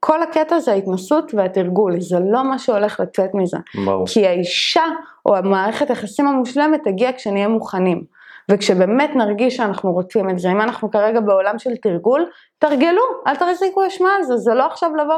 [0.00, 3.56] כל הקטע זה ההתנסות והתרגול, זה לא מה שהולך לצאת מזה.
[3.86, 4.06] ברור.
[4.06, 4.84] כי האישה
[5.26, 8.18] או המערכת היחסים המושלמת תגיע כשנהיה מוכנים.
[8.50, 12.26] וכשבאמת נרגיש שאנחנו רוצים את זה, אם אנחנו כרגע בעולם של תרגול,
[12.58, 15.14] תרגלו, אל תחזיקו אשמה על זה, זה לא עכשיו לבוא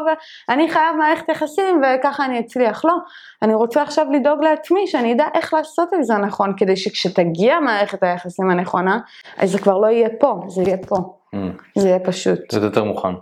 [0.49, 2.95] ואני חייב מערכת יחסים וככה אני אצליח, לא.
[3.43, 8.03] אני רוצה עכשיו לדאוג לעצמי, שאני אדע איך לעשות את זה נכון, כדי שכשתגיע מערכת
[8.03, 8.99] היחסים הנכונה,
[9.39, 10.97] אז זה כבר לא יהיה פה, זה יהיה פה,
[11.33, 11.53] מהמם.
[11.79, 12.39] זה יהיה פשוט.
[12.51, 13.15] זה יותר מוכן.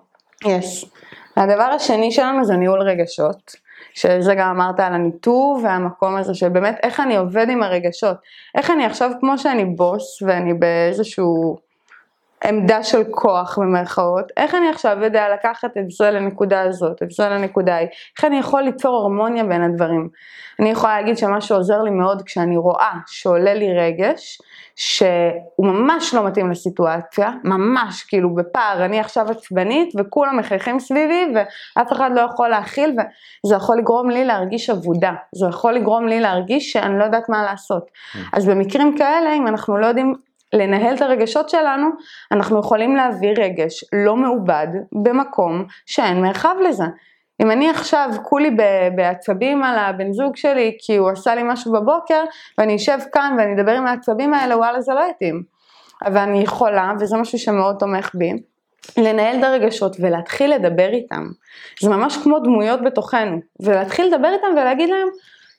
[0.47, 0.85] יש.
[1.39, 3.53] הדבר השני שלנו זה ניהול רגשות,
[3.95, 8.17] שזה גם אמרת על הניתוב והמקום הזה של באמת איך אני עובד עם הרגשות.
[8.55, 11.59] איך אני עכשיו, כמו שאני בוס ואני באיזשהו
[12.45, 17.29] עמדה של כוח במרכאות, איך אני עכשיו יודע לקחת את זה לנקודה הזאת, את זה
[17.29, 20.09] לנקודה ההיא, איך אני יכול ליצור הרמוניה בין הדברים.
[20.61, 24.41] אני יכולה להגיד שמה שעוזר לי מאוד כשאני רואה שעולה לי רגש,
[24.79, 31.93] שהוא ממש לא מתאים לסיטואציה, ממש כאילו בפער, אני עכשיו עצבנית וכולם מחייכים סביבי ואף
[31.93, 36.73] אחד לא יכול להכיל וזה יכול לגרום לי להרגיש אבודה, זה יכול לגרום לי להרגיש
[36.73, 37.91] שאני לא יודעת מה לעשות.
[38.33, 40.15] אז במקרים כאלה, אם אנחנו לא יודעים
[40.53, 41.89] לנהל את הרגשות שלנו,
[42.33, 46.85] אנחנו יכולים להביא רגש לא מעובד במקום שאין מרחב לזה.
[47.43, 48.51] אם אני עכשיו כולי
[48.95, 52.25] בעצבים על הבן זוג שלי כי הוא עשה לי משהו בבוקר
[52.59, 55.43] ואני אשב כאן ואני אדבר עם העצבים האלה, וואלה זה לא יתאים.
[56.07, 58.33] אבל אני יכולה, וזה משהו שמאוד תומך בי,
[58.99, 61.27] לנהל את הרגשות ולהתחיל לדבר איתם.
[61.81, 65.09] זה ממש כמו דמויות בתוכנו, ולהתחיל לדבר איתם ולהגיד להם,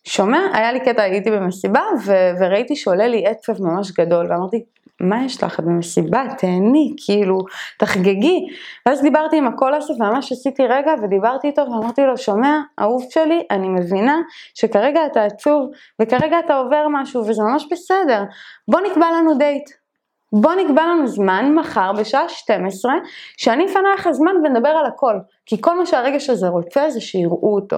[0.04, 4.64] שומע, היה לי קטע, הייתי במסיבה ו- וראיתי שעולה לי עצב ממש גדול, ואמרתי,
[5.00, 7.38] מה יש לך, את במסיבה, תהני, כאילו,
[7.80, 8.48] תחגגי.
[8.86, 13.44] ואז דיברתי עם הקול הזה, וממש עשיתי רגע, ודיברתי איתו, ואמרתי לו, שומע, אהוב שלי,
[13.52, 14.18] אני מבינה
[14.54, 15.70] שכרגע אתה עצוב,
[16.02, 18.24] וכרגע אתה עובר משהו, וזה ממש בסדר.
[18.68, 19.70] בוא נקבע לנו דייט.
[20.34, 22.94] בוא נקבע לנו זמן מחר בשעה 12,
[23.38, 25.14] שאני אפנה לך זמן ונדבר על הכל.
[25.50, 27.78] כי כל מה שהרגש הזה רוצה זה שיראו אותו.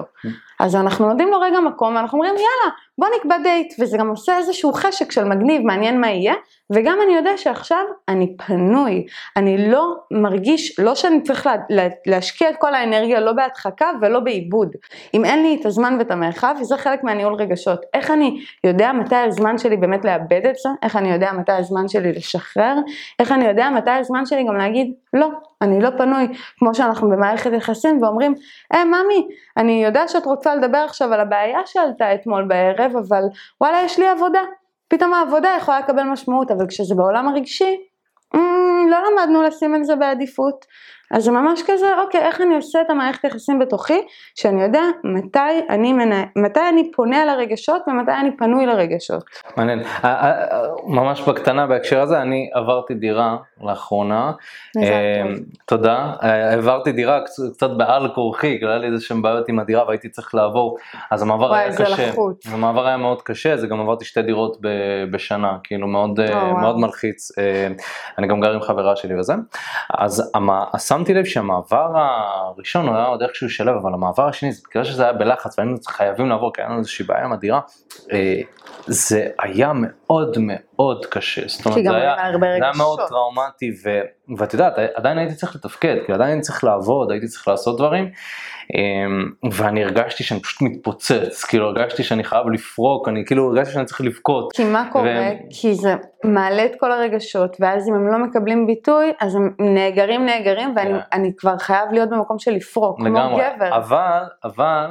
[0.60, 4.38] אז אנחנו נותנים לו רגע מקום ואנחנו אומרים יאללה בוא נקבע דייט וזה גם עושה
[4.38, 6.34] איזשהו חשק של מגניב מעניין מה יהיה.
[6.72, 9.06] וגם אני יודע שעכשיו אני פנוי.
[9.36, 14.20] אני לא מרגיש לא שאני צריך לה, לה, להשקיע את כל האנרגיה לא בהדחקה ולא
[14.20, 14.68] בעיבוד.
[15.14, 17.80] אם אין לי את הזמן ואת המרחב וזה חלק מהניהול רגשות.
[17.94, 20.68] איך אני יודע מתי הזמן שלי באמת לאבד את זה?
[20.82, 22.74] איך אני יודע מתי הזמן שלי לשחרר?
[23.18, 25.28] איך אני יודע מתי הזמן שלי גם להגיד לא
[25.62, 28.34] אני לא פנוי כמו שאנחנו במערכת יחסים ואומרים
[28.70, 33.22] היי ממי אני יודע שאת רוצה לדבר עכשיו על הבעיה שעלתה אתמול בערב, אבל
[33.60, 34.40] וואלה, יש לי עבודה.
[34.88, 37.76] פתאום העבודה יכולה לקבל משמעות, אבל כשזה בעולם הרגשי,
[38.34, 38.38] mm,
[38.90, 40.64] לא למדנו לשים את זה בעדיפות.
[41.12, 44.00] אז זה ממש כזה, אוקיי, איך אני עושה את המערכת יחסים בתוכי,
[44.34, 45.38] שאני יודע מתי
[45.70, 46.24] אני, מנה...
[46.36, 49.24] מתי אני פונה על הרגשות ומתי אני פנוי לרגשות.
[49.56, 49.80] מעניין.
[50.04, 50.42] אה, אה,
[50.86, 54.32] ממש בקטנה בהקשר הזה, אני עברתי דירה לאחרונה.
[54.76, 54.82] אה.
[55.66, 56.12] תודה.
[56.22, 59.84] אה, העברתי דירה קצ- קצת בעל כורחי, כי היה לי איזה שהם בעיות עם הדירה
[59.86, 60.76] והייתי צריך לעבור,
[61.10, 62.08] אז המעבר וואי, היה זה קשה.
[62.08, 62.46] לחוץ.
[62.52, 64.56] המעבר היה מאוד קשה, זה גם עברתי שתי דירות
[65.10, 67.38] בשנה, כאילו מאוד, אה, מלחיץ.
[67.38, 67.68] אה,
[68.18, 69.34] אני גם גר עם חברה שלי וזה.
[69.98, 70.50] אז המ-
[71.02, 75.12] שמתי לב שהמעבר הראשון היה עוד איכשהו שלב, אבל המעבר השני, זה בגלל שזה היה
[75.12, 77.60] בלחץ והיינו חייבים לעבור, כי היה לנו איזושהי בעיה עם הדירה,
[78.12, 78.40] אה,
[78.86, 80.71] זה היה מאוד מאוד
[81.10, 81.42] קשה.
[81.46, 83.00] זאת אומרת, זה היה, זה היה מאוד.
[83.08, 84.00] טראומטי, ו,
[84.38, 88.10] ואת יודעת, עדיין הייתי צריך לתפקד, כי עדיין הייתי צריך לעבוד, הייתי צריך לעשות דברים,
[88.74, 93.84] אמ, ואני הרגשתי שאני פשוט מתפוצץ, כאילו הרגשתי שאני חייב לפרוק, אני כאילו הרגשתי שאני
[93.84, 94.52] צריך לבכות.
[94.52, 95.04] כי מה קורה?
[95.04, 99.54] ו- כי זה מעלה את כל הרגשות, ואז אם הם לא מקבלים ביטוי, אז הם
[99.60, 100.98] נאגרים נאגרים, ואני כן.
[101.12, 103.76] אני כבר חייב להיות במקום של לפרוק, כמו לגמרי, גבר.
[103.76, 104.86] אבל, אבל,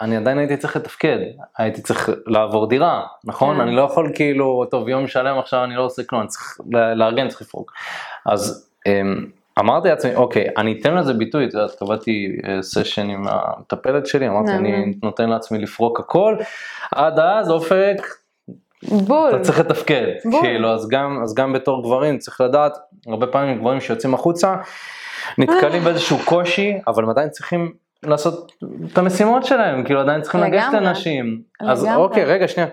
[0.00, 1.18] אני עדיין הייתי צריך לתפקד,
[1.58, 3.56] הייתי צריך לעבור דירה, נכון?
[3.56, 3.60] כן.
[3.60, 7.28] אני לא יכול כאילו, טוב יום שלם עכשיו אני לא עושה כלום, אני צריך לארגן,
[7.28, 7.72] צריך לפרוק.
[8.26, 9.26] אז אמ,
[9.58, 14.28] אמרתי לעצמי, אוקיי, אני אתן לזה ביטוי, את יודעת, קבעתי אה, סשן עם המטפלת שלי,
[14.28, 14.52] אמרתי.
[14.52, 16.36] אני נותן לעצמי לפרוק הכל,
[16.92, 17.96] עד אז אופק,
[18.82, 19.30] בול.
[19.30, 20.40] אתה צריך לתפקד, בול.
[20.40, 24.56] כאילו, אז גם, אז גם בתור גברים צריך לדעת, הרבה פעמים גברים שיוצאים החוצה,
[25.38, 27.72] נתקלים באיזשהו קושי, אבל הם עדיין צריכים
[28.02, 28.52] לעשות
[28.92, 30.84] את המשימות שלהם, כאילו עדיין צריכים לגשת לגמרי.
[30.84, 31.42] לאנשים.
[31.60, 32.02] אז לגמרי.
[32.02, 32.68] אוקיי, רגע, שנייה.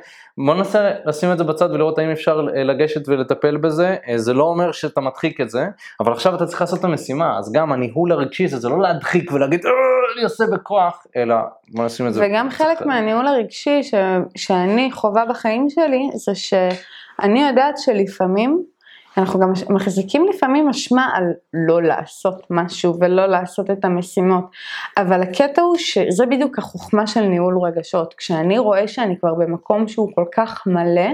[0.45, 3.95] בוא ננסה לשים את זה בצד ולראות האם אפשר לגשת ולטפל בזה.
[4.07, 5.65] אה, זה לא אומר שאתה מדחיק את זה,
[5.99, 9.31] אבל עכשיו אתה צריך לעשות את המשימה, אז גם הניהול הרגשי זה, זה לא להדחיק
[9.31, 9.71] ולהגיד, "אה,
[10.15, 11.35] אני עושה בכוח, אלא
[11.69, 12.25] בוא נשים את זה.
[12.25, 13.93] וגם חלק מהניהול הרגשי ש,
[14.35, 18.63] שאני חווה בחיים שלי, זה שאני יודעת שלפעמים,
[19.17, 24.45] אנחנו גם מחזיקים לפעמים אשמה על לא לעשות משהו ולא לעשות את המשימות,
[24.97, 28.13] אבל הקטע הוא שזה בדיוק החוכמה של ניהול רגשות.
[28.13, 31.09] כשאני רואה שאני כבר במקום שהוא כל כך מלא,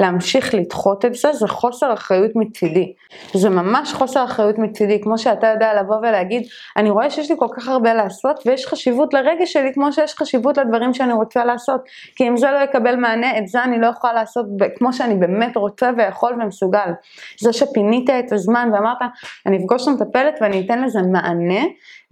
[0.00, 2.92] להמשיך לדחות את זה, זה חוסר אחריות מצידי.
[3.34, 6.42] זה ממש חוסר אחריות מצידי, כמו שאתה יודע לבוא ולהגיד,
[6.76, 10.58] אני רואה שיש לי כל כך הרבה לעשות ויש חשיבות לרגש שלי כמו שיש חשיבות
[10.58, 11.80] לדברים שאני רוצה לעשות,
[12.16, 14.46] כי אם זה לא יקבל מענה, את זה אני לא יכולה לעשות
[14.78, 16.90] כמו שאני באמת רוצה ויכול ומסוגל.
[17.40, 18.98] זה שפינית את הזמן ואמרת,
[19.46, 21.64] אני אפגוש את המטפלת ואני אתן לזה מענה,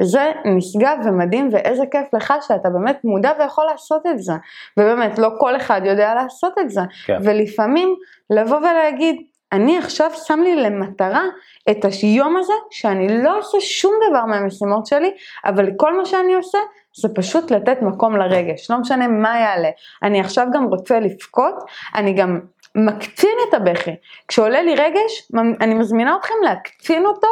[0.02, 4.32] זה נשגב ומדהים ואיזה כיף לך שאתה באמת מודע ויכול לעשות את זה.
[4.76, 6.80] ובאמת, לא כל אחד יודע לעשות את זה.
[7.06, 7.18] כן.
[7.24, 7.94] ולפעמים
[8.30, 9.22] לבוא ולהגיד,
[9.52, 11.22] אני עכשיו שם לי למטרה
[11.70, 15.10] את היום הזה שאני לא עושה שום דבר מהמשימות שלי,
[15.44, 16.58] אבל כל מה שאני עושה
[17.00, 19.68] זה פשוט לתת מקום לרגש, לא משנה מה יעלה.
[20.02, 21.54] אני עכשיו גם רוצה לבכות,
[21.94, 22.40] אני גם
[22.74, 23.90] מקצין את הבכי.
[24.28, 27.28] כשעולה לי רגש, אני מזמינה אתכם להקצין אותו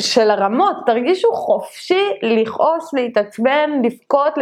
[0.00, 4.34] של הרמות, תרגישו חופשי לכעוס, להתעצבן, לבכות,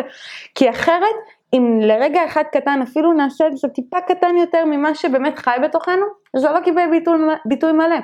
[0.55, 1.15] כי אחרת
[1.53, 6.07] אם לרגע אחד קטן אפילו נעשה את זה טיפה קטן יותר ממה שבאמת חי בתוכנו,
[6.37, 7.97] זה לא קיבל ביטוי, ביטוי מלא.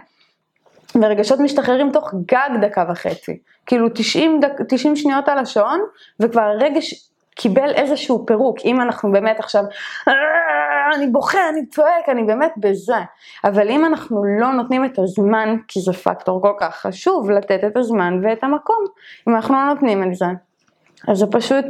[0.94, 5.80] ורגשות משתחררים תוך גג דקה וחצי, כאילו 90, דק, 90 שניות על השעון
[6.20, 9.64] וכבר הרגש קיבל איזשהו פירוק, אם אנחנו באמת עכשיו,
[10.08, 10.14] "אה,
[10.94, 12.96] אני בוכה, אני צועק, אני באמת בזה,
[13.44, 17.76] אבל אם אנחנו לא נותנים את הזמן, כי זה פקטור כל כך חשוב, לתת את
[17.76, 18.84] הזמן ואת המקום,
[19.28, 20.26] אם אנחנו לא נותנים את זה,
[21.08, 21.64] אז זה פשוט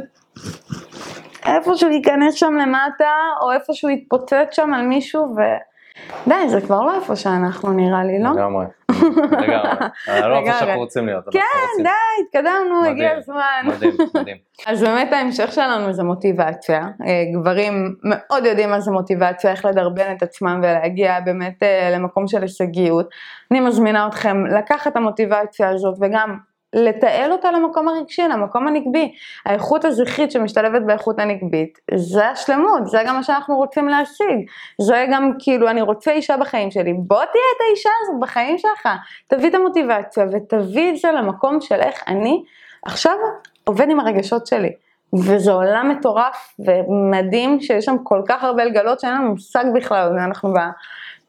[1.45, 5.35] איפשהו ייכנס שם למטה, או איפשהו יתפוצץ שם על מישהו,
[6.27, 8.29] ודי, זה כבר לא איפה שאנחנו נראה לי, לא?
[8.29, 8.65] לגמרי,
[9.31, 9.49] לגמרי.
[10.29, 10.59] לא איפה.
[10.59, 11.25] שאנחנו רוצים להיות.
[11.31, 11.89] כן, די,
[12.25, 13.61] התקדמנו, הגיע הזמן.
[13.65, 14.37] מדהים, מדהים.
[14.67, 16.79] אז באמת ההמשך שלנו זה מוטיבציה.
[16.79, 22.27] אה, גברים מאוד יודעים מה זה מוטיבציה, איך לדרבן את עצמם ולהגיע באמת אה, למקום
[22.27, 23.09] של הישגיות.
[23.51, 26.37] אני מזמינה אתכם לקחת את המוטיבציה הזאת וגם
[26.73, 29.11] לתעל אותה למקום הרגשי, למקום הנקבי.
[29.45, 34.49] האיכות הזכרית שמשתלבת באיכות הנקבית, זה השלמות, זה גם מה שאנחנו רוצים להשיג.
[34.81, 38.89] זה גם כאילו, אני רוצה אישה בחיים שלי, בוא תהיה את האישה הזאת בחיים שלך.
[39.27, 42.43] תביא את המוטיבציה ותביא את זה למקום של איך אני
[42.85, 43.15] עכשיו
[43.63, 44.71] עובד עם הרגשות שלי.
[45.13, 50.53] וזה עולם מטורף ומדהים שיש שם כל כך הרבה לגלות שאין לנו מושג בכלל, אנחנו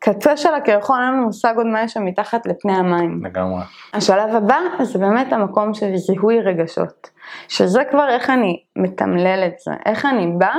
[0.02, 3.24] בקצה של הקרחון, אין לנו מושג עוד מה יש שם מתחת לפני המים.
[3.24, 3.62] לגמרי.
[3.92, 7.10] השלב הבא זה באמת המקום של זיהוי רגשות,
[7.48, 10.56] שזה כבר איך אני מתמלל את זה, איך אני באה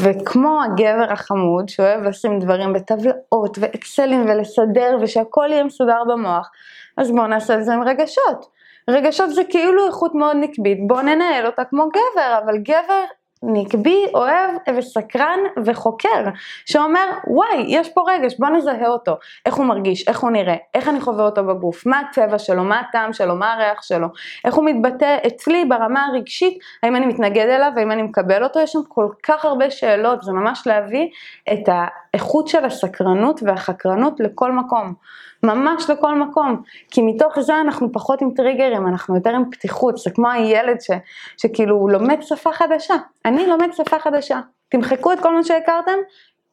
[0.00, 6.50] וכמו הגבר החמוד שאוהב לשים דברים בטבלאות ואקסלים ולסדר ושהכל יהיה מסודר במוח,
[6.96, 8.58] אז בואו נעשה את זה עם רגשות.
[8.90, 13.04] רגשות זה כאילו איכות מאוד נקבית, בואו ננהל אותה כמו גבר, אבל גבר
[13.42, 16.24] נקבי, אוהב וסקרן וחוקר,
[16.66, 19.16] שאומר וואי יש פה רגש בוא נזהה אותו,
[19.46, 22.80] איך הוא מרגיש, איך הוא נראה, איך אני חווה אותו בגוף, מה הצבע שלו, מה
[22.80, 24.06] הטעם שלו, מה הריח שלו,
[24.44, 28.72] איך הוא מתבטא אצלי ברמה הרגשית, האם אני מתנגד אליו, האם אני מקבל אותו, יש
[28.72, 31.08] שם כל כך הרבה שאלות, זה ממש להביא
[31.52, 34.94] את האיכות של הסקרנות והחקרנות לכל מקום.
[35.42, 40.10] ממש לכל מקום, כי מתוך זה אנחנו פחות עם טריגרים, אנחנו יותר עם פתיחות, זה
[40.10, 40.90] כמו הילד ש,
[41.36, 45.98] שכאילו הוא לומד שפה חדשה, אני לומד שפה חדשה, תמחקו את כל מה שהכרתם,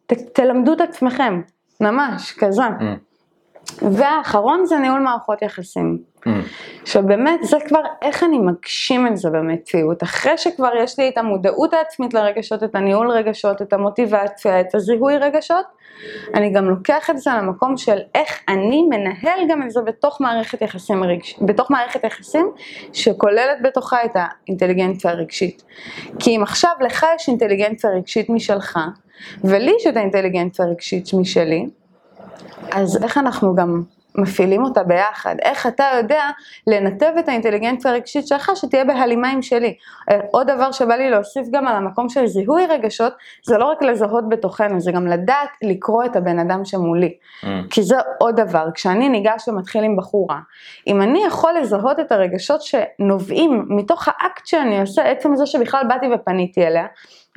[0.05, 1.41] ת, תלמדו את עצמכם,
[1.81, 2.67] ממש, כזה.
[2.67, 3.81] Mm.
[3.81, 5.97] והאחרון זה ניהול מערכות יחסים,
[6.27, 6.29] Mm.
[6.85, 11.73] שבאמת זה כבר איך אני מגשים את זה במציאות, אחרי שכבר יש לי את המודעות
[11.73, 15.65] העצמית לרגשות, את הניהול רגשות, את המוטיבציה, את הזיהוי רגשות,
[16.33, 20.61] אני גם לוקח את זה למקום של איך אני מנהל גם את זה בתוך מערכת
[20.61, 21.39] יחסים רגש...
[21.41, 22.51] בתוך מערכת יחסים
[22.93, 25.63] שכוללת בתוכה את האינטליגנציה הרגשית.
[26.19, 28.79] כי אם עכשיו לך יש אינטליגנציה רגשית משלך,
[29.43, 31.65] ולי יש את האינטליגנציה הרגשית משלי,
[32.71, 33.83] אז איך אנחנו גם
[34.17, 35.35] מפעילים אותה ביחד?
[35.41, 36.23] איך אתה יודע
[36.67, 39.75] לנתב את האינטליגנציה הרגשית שלך שתהיה בהלימה עם שלי?
[40.11, 43.13] אה, עוד דבר שבא לי להוסיף גם על המקום של זיהוי רגשות,
[43.43, 47.13] זה לא רק לזהות בתוכנו, זה גם לדעת לקרוא את הבן אדם שמולי.
[47.43, 47.47] Mm.
[47.69, 50.39] כי זה עוד דבר, כשאני ניגש ומתחיל עם בחורה,
[50.87, 56.05] אם אני יכול לזהות את הרגשות שנובעים מתוך האקט שאני עושה, עצם זה שבכלל באתי
[56.15, 56.85] ופניתי אליה,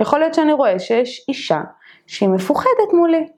[0.00, 1.60] יכול להיות שאני רואה שיש אישה
[2.06, 3.37] שהיא מפוחדת מולי.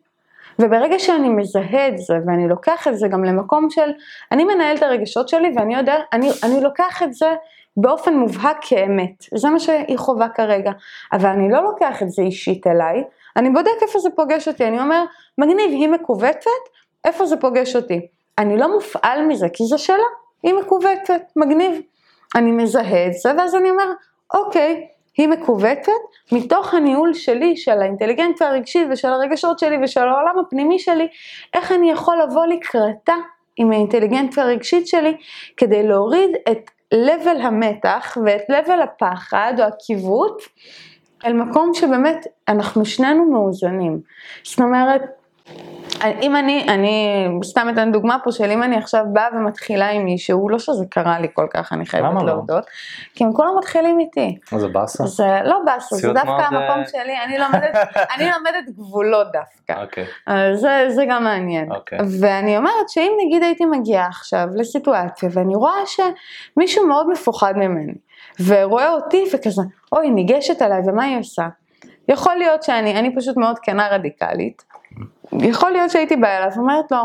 [0.60, 3.90] וברגע שאני מזהה את זה ואני לוקח את זה גם למקום של,
[4.32, 7.34] אני מנהל את הרגשות שלי ואני יודע, אני, אני לוקח את זה
[7.76, 10.70] באופן מובהק כאמת, זה מה שהיא חווה כרגע,
[11.12, 13.04] אבל אני לא לוקח את זה אישית אליי,
[13.36, 15.04] אני בודק איפה זה פוגש אותי, אני אומר,
[15.38, 16.50] מגניב, היא מכווצת,
[17.04, 18.06] איפה זה פוגש אותי?
[18.38, 20.02] אני לא מופעל מזה, כי זו שאלה,
[20.42, 21.80] היא מכווצת, מגניב.
[22.34, 23.92] אני מזהה את זה, ואז אני אומר,
[24.34, 24.86] אוקיי,
[25.16, 25.92] היא מכווצת,
[26.32, 31.08] מתוך הניהול שלי, של האינטליגנציה הרגשית ושל הרגשות שלי ושל העולם הפנימי שלי,
[31.54, 33.14] איך אני יכול לבוא לקראתה
[33.56, 35.16] עם האינטליגנציה הרגשית שלי,
[35.56, 40.42] כדי להוריד את לבל המתח ואת לבל הפחד או הקיווט,
[41.24, 44.00] אל מקום שבאמת אנחנו שנינו מאוזנים.
[44.42, 45.02] זאת אומרת,
[46.22, 50.48] אם אני, אני סתם אתן דוגמה פה של אם אני עכשיו באה ומתחילה עם מישהו,
[50.48, 52.26] לא שזה קרה לי כל כך, אני חייבת למה לא?
[52.26, 52.64] להודות,
[53.14, 54.38] כי הם כולם מתחילים איתי.
[54.58, 55.06] זה באסה?
[55.06, 57.74] זה לא באסה, זה דווקא המקום אה, שלי, אני לומדת,
[58.16, 59.82] אני לומדת גבולות דווקא.
[59.82, 60.04] אוקיי.
[60.28, 61.72] אה, זה, זה גם מעניין.
[61.72, 61.98] אוקיי.
[62.20, 67.94] ואני אומרת שאם נגיד הייתי מגיעה עכשיו לסיטואציה ואני רואה שמישהו מאוד מפוחד ממני,
[68.46, 71.48] ורואה אותי וכזה, אוי, ניגשת אליי ומה היא עושה?
[72.08, 74.62] יכול להיות שאני, אני פשוט מאוד כנה רדיקלית,
[75.44, 76.98] יכול להיות שהייתי באה אליו ואומרת לו,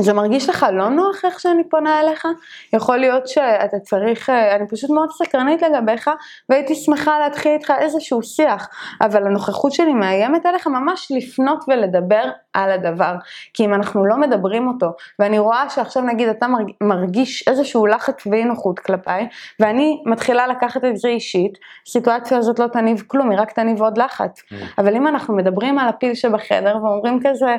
[0.00, 2.26] זה מרגיש לך לא נוח איך שאני פונה אליך?
[2.72, 6.10] יכול להיות שאתה צריך, אה, אני פשוט מאוד סקרנית לגביך
[6.48, 8.68] והייתי שמחה להתחיל איתך איזשהו שיח,
[9.00, 12.22] אבל הנוכחות שלי מאיימת עליך ממש לפנות ולדבר
[12.52, 13.14] על הדבר,
[13.54, 14.86] כי אם אנחנו לא מדברים אותו,
[15.18, 19.28] ואני רואה שעכשיו נגיד אתה מרג- מרגיש איזשהו לחץ ואי נוחות כלפיי,
[19.60, 23.98] ואני מתחילה לקחת את זה אישית, הסיטואציה הזאת לא תניב כלום, היא רק תניב עוד
[23.98, 24.42] לחץ.
[24.78, 27.56] אבל אם אנחנו מדברים על הפיל שבחדר ואומרים כזה,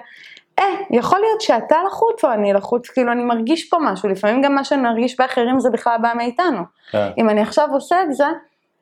[0.60, 4.56] אה, יכול להיות שאתה לחוץ או אני לחוץ, כאילו אני מרגיש פה משהו, לפעמים גם
[4.56, 6.62] מה שנרגיש באחרים זה בכלל בא מאיתנו.
[6.92, 7.10] כן.
[7.18, 8.26] אם אני עכשיו עושה את זה,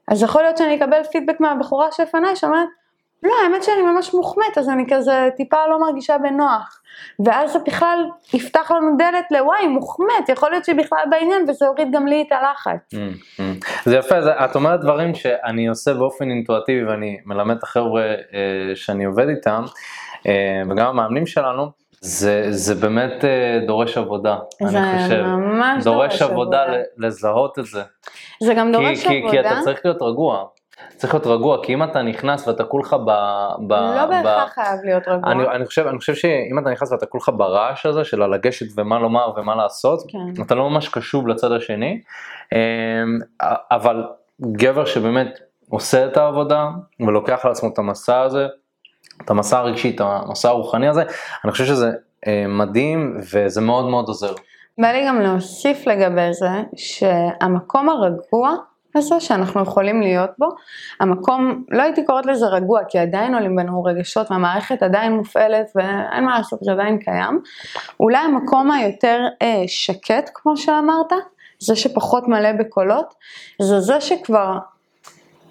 [0.07, 2.67] אז יכול להיות שאני אקבל פידבק מהבחורה שלפניי שאומרת,
[3.23, 6.81] לא, האמת שאני ממש מוחמאת, אז אני כזה טיפה לא מרגישה בנוח.
[7.25, 11.87] ואז זה בכלל יפתח לנו דלת לוואי, מוחמאת, יכול להיות שהיא בכלל בעניין וזה הוריד
[11.91, 12.93] גם לי את הלחץ.
[12.93, 13.41] Mm, mm.
[13.85, 18.75] זה יפה, זה, את אומרת דברים שאני עושה באופן אינטואטיבי ואני מלמד את החבר'ה אה,
[18.75, 19.63] שאני עובד איתם,
[20.69, 25.23] וגם המאמנים שלנו, זה, זה באמת אה, דורש עבודה, זה אני חושב.
[25.23, 26.77] ממש דורש עבודה עבודה.
[26.97, 27.81] לזהות את זה.
[28.43, 30.45] זה גם כי, דורש כי, כי אתה עבודה, צריך להיות רגוע.
[30.95, 33.11] צריך להיות רגוע, כי אם אתה נכנס ואתה כולך ב...
[33.67, 35.31] ב לא ב- בהכרח חייב להיות רגוע.
[35.31, 38.99] אני, אני, חושב, אני חושב שאם אתה נכנס ואתה כולך ברעש הזה של הלגשת ומה
[38.99, 40.43] לומר ומה לעשות, כן.
[40.43, 42.01] אתה לא ממש קשוב לצד השני,
[42.53, 42.57] אמ,
[43.71, 44.03] אבל
[44.41, 45.39] גבר שבאמת
[45.69, 46.67] עושה את העבודה
[46.99, 48.47] ולוקח על עצמו את המסע הזה,
[49.21, 51.03] את המסע הרגשי, את המסע הרוחני הזה,
[51.43, 51.91] אני חושב שזה
[52.27, 54.33] אה, מדהים וזה מאוד מאוד עוזר.
[54.77, 58.55] בא לי גם להוסיף לגבי זה, שהמקום הרגוע
[58.95, 60.47] הזה שאנחנו יכולים להיות בו,
[60.99, 66.25] המקום, לא הייתי קוראת לזה רגוע, כי עדיין עולים בנו רגשות והמערכת עדיין מופעלת ואין
[66.25, 67.39] מה לעשות, זה עדיין קיים.
[67.99, 71.11] אולי המקום היותר אה, שקט, כמו שאמרת,
[71.59, 73.13] זה שפחות מלא בקולות,
[73.61, 74.57] זה זה שכבר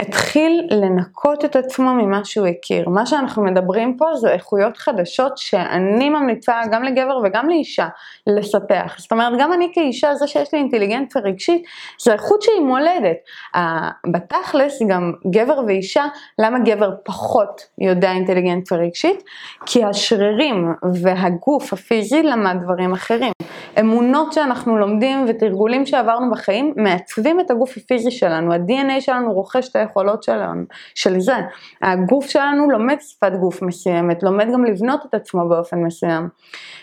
[0.01, 2.88] התחיל לנקות את עצמו ממה שהוא הכיר.
[2.88, 7.88] מה שאנחנו מדברים פה זה איכויות חדשות שאני ממליצה גם לגבר וגם לאישה
[8.26, 8.94] לספח.
[8.99, 11.62] זאת אומרת, גם אני כאישה, זה שיש לי אינטליגנציה רגשית,
[12.01, 13.16] זו איכות שהיא מולדת.
[13.57, 16.05] ה- בתכלס, גם גבר ואישה,
[16.38, 19.22] למה גבר פחות יודע אינטליגנציה רגשית?
[19.66, 23.32] כי השרירים והגוף הפיזי למד דברים אחרים.
[23.80, 29.76] אמונות שאנחנו לומדים ותרגולים שעברנו בחיים מעצבים את הגוף הפיזי שלנו, ה-DNA שלנו רוכש את
[29.89, 30.62] היכולות שלנו,
[30.95, 31.36] של זה.
[31.82, 36.28] הגוף שלנו לומד שפת גוף מסוימת, לומד גם לבנות את עצמו באופן מסוים.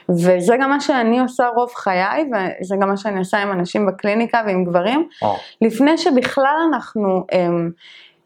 [0.10, 4.42] וזה גם מה שאני עושה רוב חיי, וזה גם מה שאני עושה עם אנשים בקליניקה
[4.48, 7.72] ועם גברים, או, לפני שבכלל אנחנו הם,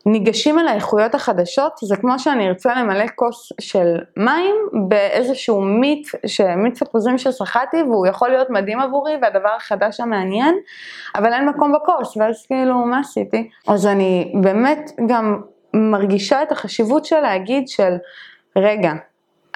[0.05, 4.55] ניגשים אל האיכויות החדשות, זה כמו שאני ארצה למלא כוס של מים
[4.87, 6.11] באיזשהו מיץ,
[6.57, 10.55] מיץ תפוזים שסחטתי והוא יכול להיות מדהים עבורי והדבר החדש המעניין,
[11.15, 13.49] אבל אין מקום בכוס, ואז כאילו מה עשיתי?
[13.67, 15.41] אז אני באמת גם
[15.73, 17.97] מרגישה את החשיבות של להגיד של
[18.55, 18.91] רגע,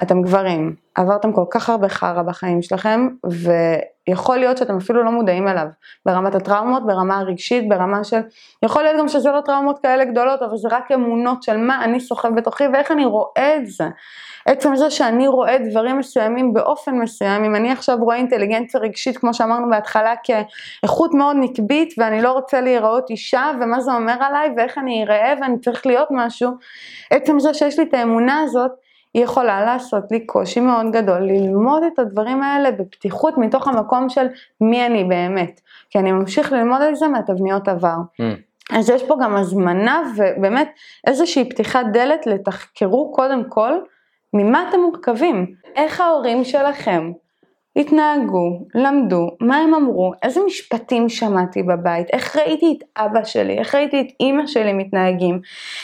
[0.03, 3.07] אתם גברים, עברתם כל כך הרבה חרא בחיים שלכם,
[4.09, 5.67] ויכול להיות שאתם אפילו לא מודעים אליו,
[6.05, 8.19] ברמת הטראומות, ברמה הרגשית, ברמה של,
[8.63, 11.99] יכול להיות גם שזה לא טראומות כאלה גדולות, אבל זה רק אמונות של מה אני
[11.99, 13.85] סוחב בתוכי ואיך אני רואה את זה.
[14.45, 19.33] עצם זה שאני רואה דברים מסוימים באופן מסוים, אם אני עכשיו רואה אינטליגנציה רגשית, כמו
[19.33, 24.77] שאמרנו בהתחלה, כאיכות מאוד נקבית, ואני לא רוצה להיראות אישה, ומה זה אומר עליי, ואיך
[24.77, 26.51] אני אראה, ואני צריך להיות משהו,
[27.11, 28.71] עצם זה שיש לי את האמונה הזאת,
[29.13, 34.27] היא יכולה לעשות לי קושי מאוד גדול ללמוד את הדברים האלה בפתיחות מתוך המקום של
[34.61, 37.95] מי אני באמת, כי אני ממשיך ללמוד את זה מהתבניות עבר.
[38.21, 38.23] mm,
[38.77, 40.69] אז יש פה גם הזמנה ובאמת
[41.07, 43.71] איזושהי פתיחת דלת לתחקרו קודם כל
[44.33, 47.11] ממה אתם מורכבים, איך ההורים שלכם
[47.75, 53.75] התנהגו, למדו, מה הם אמרו, איזה משפטים שמעתי בבית, איך ראיתי את אבא שלי, איך
[53.75, 55.39] ראיתי את אימא שלי מתנהגים.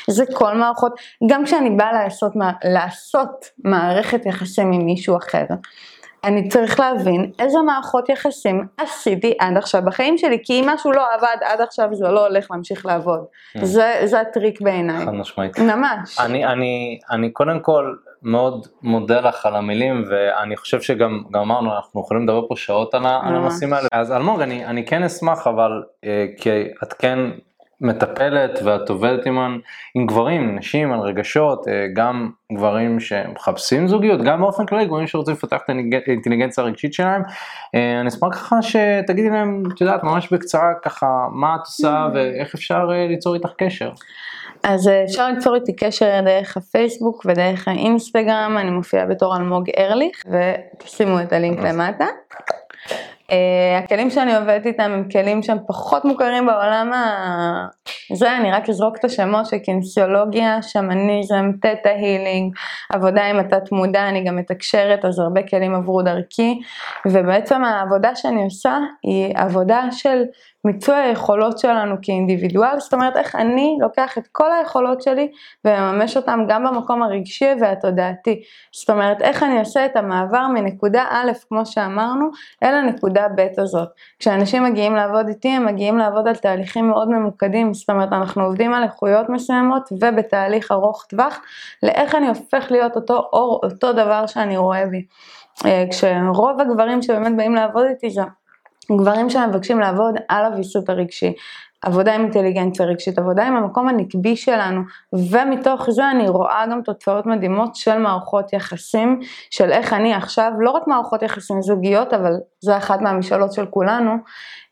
[0.07, 2.33] זה כל מערכות, גם כשאני באה לעשות,
[2.63, 5.45] לעשות מערכת יחסים עם מישהו אחר,
[6.23, 11.05] אני צריך להבין איזה מערכות יחסים עשיתי עד עכשיו בחיים שלי, כי אם משהו לא
[11.13, 13.19] עבד עד עכשיו זה לא הולך להמשיך לעבוד.
[13.57, 13.65] Mm.
[13.65, 15.05] זה, זה הטריק בעיניי.
[15.05, 15.59] חד משמעית.
[15.59, 16.19] ממש.
[16.19, 22.01] אני, אני, אני קודם כל מאוד מודה לך על המילים ואני חושב שגם אמרנו אנחנו
[22.01, 23.87] יכולים לדבר פה שעות על הנושאים האלה.
[23.91, 26.49] אז אלמוג אני, אני כן אשמח אבל אה, כי
[26.83, 27.19] את כן
[27.81, 29.59] מטפלת ואת עובדת עם,
[29.95, 35.33] עם גברים, נשים, על רגשות, אה, גם גברים שמחפשים זוגיות, גם באופן כללי גברים שרוצים
[35.33, 35.69] לפתח את
[36.07, 37.21] האינטליגנציה הרגשית שלהם.
[37.75, 42.15] אה, אני אשמח ככה שתגידי להם, את יודעת, ממש בקצרה ככה, מה את עושה mm.
[42.15, 43.91] ואיך אפשר אה, ליצור איתך קשר.
[44.63, 51.21] אז אפשר ליצור איתי קשר דרך הפייסבוק ודרך האינסטגרם, אני מופיעה בתור אלמוג ארליך, ותשימו
[51.21, 52.05] את הלינק למטה.
[53.31, 57.67] אה, הכלים שאני עובדת איתם הם כלים שהם פחות מוכרים בעולם ה...
[58.13, 62.53] זה, אני רק אזרוק את השמות של קינסיולוגיה, שמניזם, תטא הילינג,
[62.93, 66.59] עבודה עם התת מודע, אני גם מתקשרת, אז הרבה כלים עברו דרכי,
[67.07, 70.23] ובעצם העבודה שאני עושה היא עבודה של
[70.65, 75.31] מיצוי היכולות שלנו כאינדיבידואל, זאת אומרת איך אני לוקח את כל היכולות שלי
[75.65, 78.41] ומממש אותם גם במקום הרגשי והתודעתי.
[78.73, 82.29] זאת אומרת איך אני עושה את המעבר מנקודה א', כמו שאמרנו,
[82.63, 83.89] אל הנקודה ב' הזאת.
[84.19, 88.73] כשאנשים מגיעים לעבוד איתי, הם מגיעים לעבוד על תהליכים מאוד ממוקדים, זאת אומרת אנחנו עובדים
[88.73, 91.41] על איכויות מסוימות ובתהליך ארוך טווח,
[91.83, 95.05] לאיך אני הופך להיות אותו אור, אותו דבר שאני רואה בי.
[95.65, 98.21] אה, כשרוב הגברים שבאמת באים לעבוד איתי זה
[98.97, 101.33] גברים שמבקשים לעבוד על הוויסות הרגשי,
[101.81, 104.81] עבודה עם אינטליגנציה רגשית, עבודה עם המקום הנקבי שלנו,
[105.31, 109.19] ומתוך זה אני רואה גם תוצאות מדהימות של מערכות יחסים,
[109.49, 114.11] של איך אני עכשיו, לא רק מערכות יחסים זוגיות, אבל זה אחת מהמשאלות של כולנו,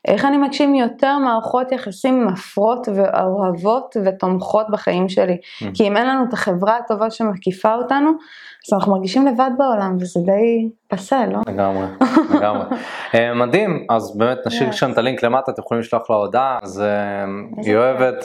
[0.04, 5.36] איך אני מגשים יותר מערכות יחסים מפרות ואוהבות ותומכות בחיים שלי.
[5.36, 5.64] Mm.
[5.74, 8.10] כי אם אין לנו את החברה הטובה שמקיפה אותנו,
[8.68, 11.38] אז אנחנו מרגישים לבד בעולם, וזה די פסה, לא?
[11.48, 11.86] לגמרי,
[12.34, 12.64] לגמרי.
[13.14, 16.80] אה, מדהים, אז באמת נשאיר שם את הלינק למטה, אתם יכולים לשלוח לה הודעה, אז
[16.80, 17.24] אה,
[17.64, 18.24] היא אוהבת.